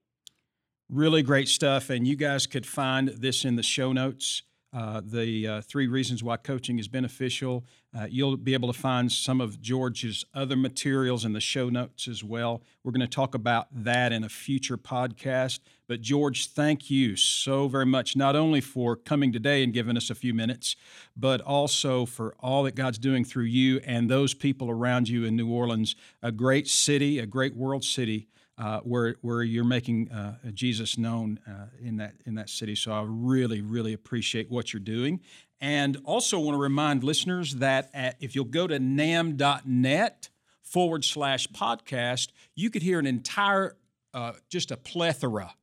Really 0.90 1.22
great 1.22 1.48
stuff. 1.48 1.90
And 1.90 2.08
you 2.08 2.16
guys 2.16 2.48
could 2.48 2.66
find 2.66 3.10
this 3.10 3.46
in 3.46 3.56
the 3.58 3.64
show 3.64 3.94
notes. 3.94 4.44
Uh, 4.72 5.02
the 5.04 5.48
uh, 5.48 5.62
three 5.62 5.88
reasons 5.88 6.24
why 6.24 6.38
coaching 6.38 6.78
is 6.78 6.88
beneficial. 6.88 7.66
Uh, 7.98 8.06
you'll 8.08 8.38
be 8.38 8.54
able 8.54 8.72
to 8.72 8.80
find 8.80 9.12
some 9.12 9.42
of 9.42 9.60
George's 9.60 10.24
other 10.36 10.56
materials 10.56 11.26
in 11.26 11.34
the 11.34 11.40
show 11.40 11.70
notes 11.70 12.08
as 12.08 12.24
well. 12.24 12.62
We're 12.84 12.92
going 12.92 13.02
to 13.02 13.08
talk 13.08 13.34
about 13.34 13.68
that 13.72 14.12
in 14.12 14.24
a 14.24 14.30
future 14.30 14.78
podcast. 14.78 15.60
But, 15.88 16.02
George, 16.02 16.52
thank 16.52 16.92
you 16.92 17.16
so 17.16 17.68
very 17.68 17.88
much, 17.88 18.16
not 18.16 18.36
only 18.36 18.62
for 18.62 18.96
coming 18.96 19.34
today 19.34 19.64
and 19.64 19.74
giving 19.74 19.98
us 19.98 20.12
a 20.12 20.16
few 20.16 20.36
minutes, 20.36 20.76
but 21.18 21.42
also 21.42 22.06
for 22.06 22.36
all 22.40 22.62
that 22.64 22.76
God's 22.76 23.00
doing 23.00 23.26
through 23.26 23.46
you 23.46 23.80
and 23.84 24.08
those 24.08 24.36
people 24.36 24.70
around 24.70 25.10
you 25.10 25.26
in 25.26 25.36
New 25.36 25.50
Orleans, 25.52 25.96
a 26.22 26.32
great 26.32 26.68
city, 26.68 27.18
a 27.18 27.26
great 27.26 27.56
world 27.56 27.84
city 27.84 28.28
uh, 28.60 28.82
where 28.82 29.16
where 29.22 29.42
you're 29.42 29.64
making 29.64 30.12
uh, 30.12 30.36
Jesus 30.54 30.98
known 30.98 31.40
uh, 31.48 31.68
in 31.82 31.98
that 31.98 32.14
in 32.26 32.36
that 32.36 32.50
city. 32.50 32.76
So 32.76 32.92
I 32.92 33.04
really 33.08 33.62
really 33.62 33.94
appreciate 33.94 34.52
what 34.52 34.74
you're 34.74 34.82
doing, 34.82 35.22
and 35.62 35.98
also 36.04 36.38
want 36.38 36.56
to 36.56 36.62
remind 36.62 37.04
listeners 37.04 37.56
that 37.56 37.90
at, 37.94 38.18
if 38.20 38.36
you'll 38.36 38.46
go 38.46 38.68
to 38.68 38.78
namb.net 38.78 40.30
forward 40.62 41.06
slash 41.06 41.48
podcast, 41.48 42.28
you 42.54 42.70
could 42.70 42.84
hear 42.84 43.00
an 43.00 43.08
entire 43.08 43.78
uh, 44.14 44.34
just 44.50 44.72
a 44.72 44.78
plethora 44.78 45.54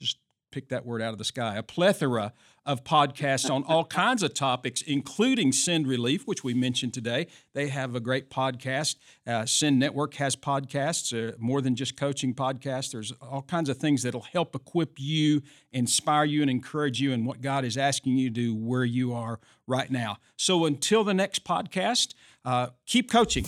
just 0.00 0.18
pick 0.50 0.68
that 0.70 0.84
word 0.84 1.02
out 1.02 1.12
of 1.12 1.18
the 1.18 1.24
sky, 1.24 1.56
a 1.56 1.62
plethora 1.62 2.32
of 2.70 2.84
podcasts 2.84 3.50
on 3.50 3.64
all 3.64 3.84
kinds 3.84 4.22
of 4.22 4.32
topics, 4.32 4.80
including 4.82 5.50
Send 5.50 5.88
Relief, 5.88 6.24
which 6.24 6.44
we 6.44 6.54
mentioned 6.54 6.94
today. 6.94 7.26
They 7.52 7.66
have 7.66 7.96
a 7.96 8.00
great 8.00 8.30
podcast. 8.30 8.94
Uh, 9.26 9.44
Send 9.44 9.80
Network 9.80 10.14
has 10.14 10.36
podcasts, 10.36 11.12
uh, 11.12 11.34
more 11.40 11.60
than 11.60 11.74
just 11.74 11.96
coaching 11.96 12.32
podcasts. 12.32 12.92
There's 12.92 13.10
all 13.20 13.42
kinds 13.42 13.68
of 13.70 13.78
things 13.78 14.04
that'll 14.04 14.20
help 14.20 14.54
equip 14.54 15.00
you, 15.00 15.42
inspire 15.72 16.24
you, 16.24 16.42
and 16.42 16.50
encourage 16.50 17.00
you 17.00 17.10
in 17.10 17.24
what 17.24 17.40
God 17.40 17.64
is 17.64 17.76
asking 17.76 18.18
you 18.18 18.28
to 18.28 18.34
do 18.34 18.54
where 18.54 18.84
you 18.84 19.12
are 19.14 19.40
right 19.66 19.90
now. 19.90 20.18
So 20.36 20.64
until 20.64 21.02
the 21.02 21.14
next 21.14 21.42
podcast, 21.42 22.14
uh, 22.44 22.68
keep 22.86 23.10
coaching. 23.10 23.46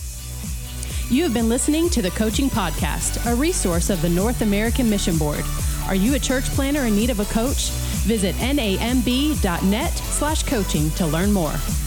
You 1.10 1.22
have 1.22 1.32
been 1.32 1.48
listening 1.48 1.90
to 1.90 2.02
the 2.02 2.10
Coaching 2.10 2.50
Podcast, 2.50 3.30
a 3.30 3.36
resource 3.36 3.88
of 3.88 4.02
the 4.02 4.08
North 4.08 4.40
American 4.40 4.90
Mission 4.90 5.16
Board. 5.16 5.44
Are 5.86 5.94
you 5.94 6.14
a 6.14 6.18
church 6.18 6.46
planter 6.46 6.82
in 6.82 6.96
need 6.96 7.10
of 7.10 7.20
a 7.20 7.24
coach? 7.26 7.70
Visit 8.02 8.34
namb.net 8.36 9.92
slash 9.92 10.42
coaching 10.42 10.90
to 10.92 11.06
learn 11.06 11.32
more. 11.32 11.81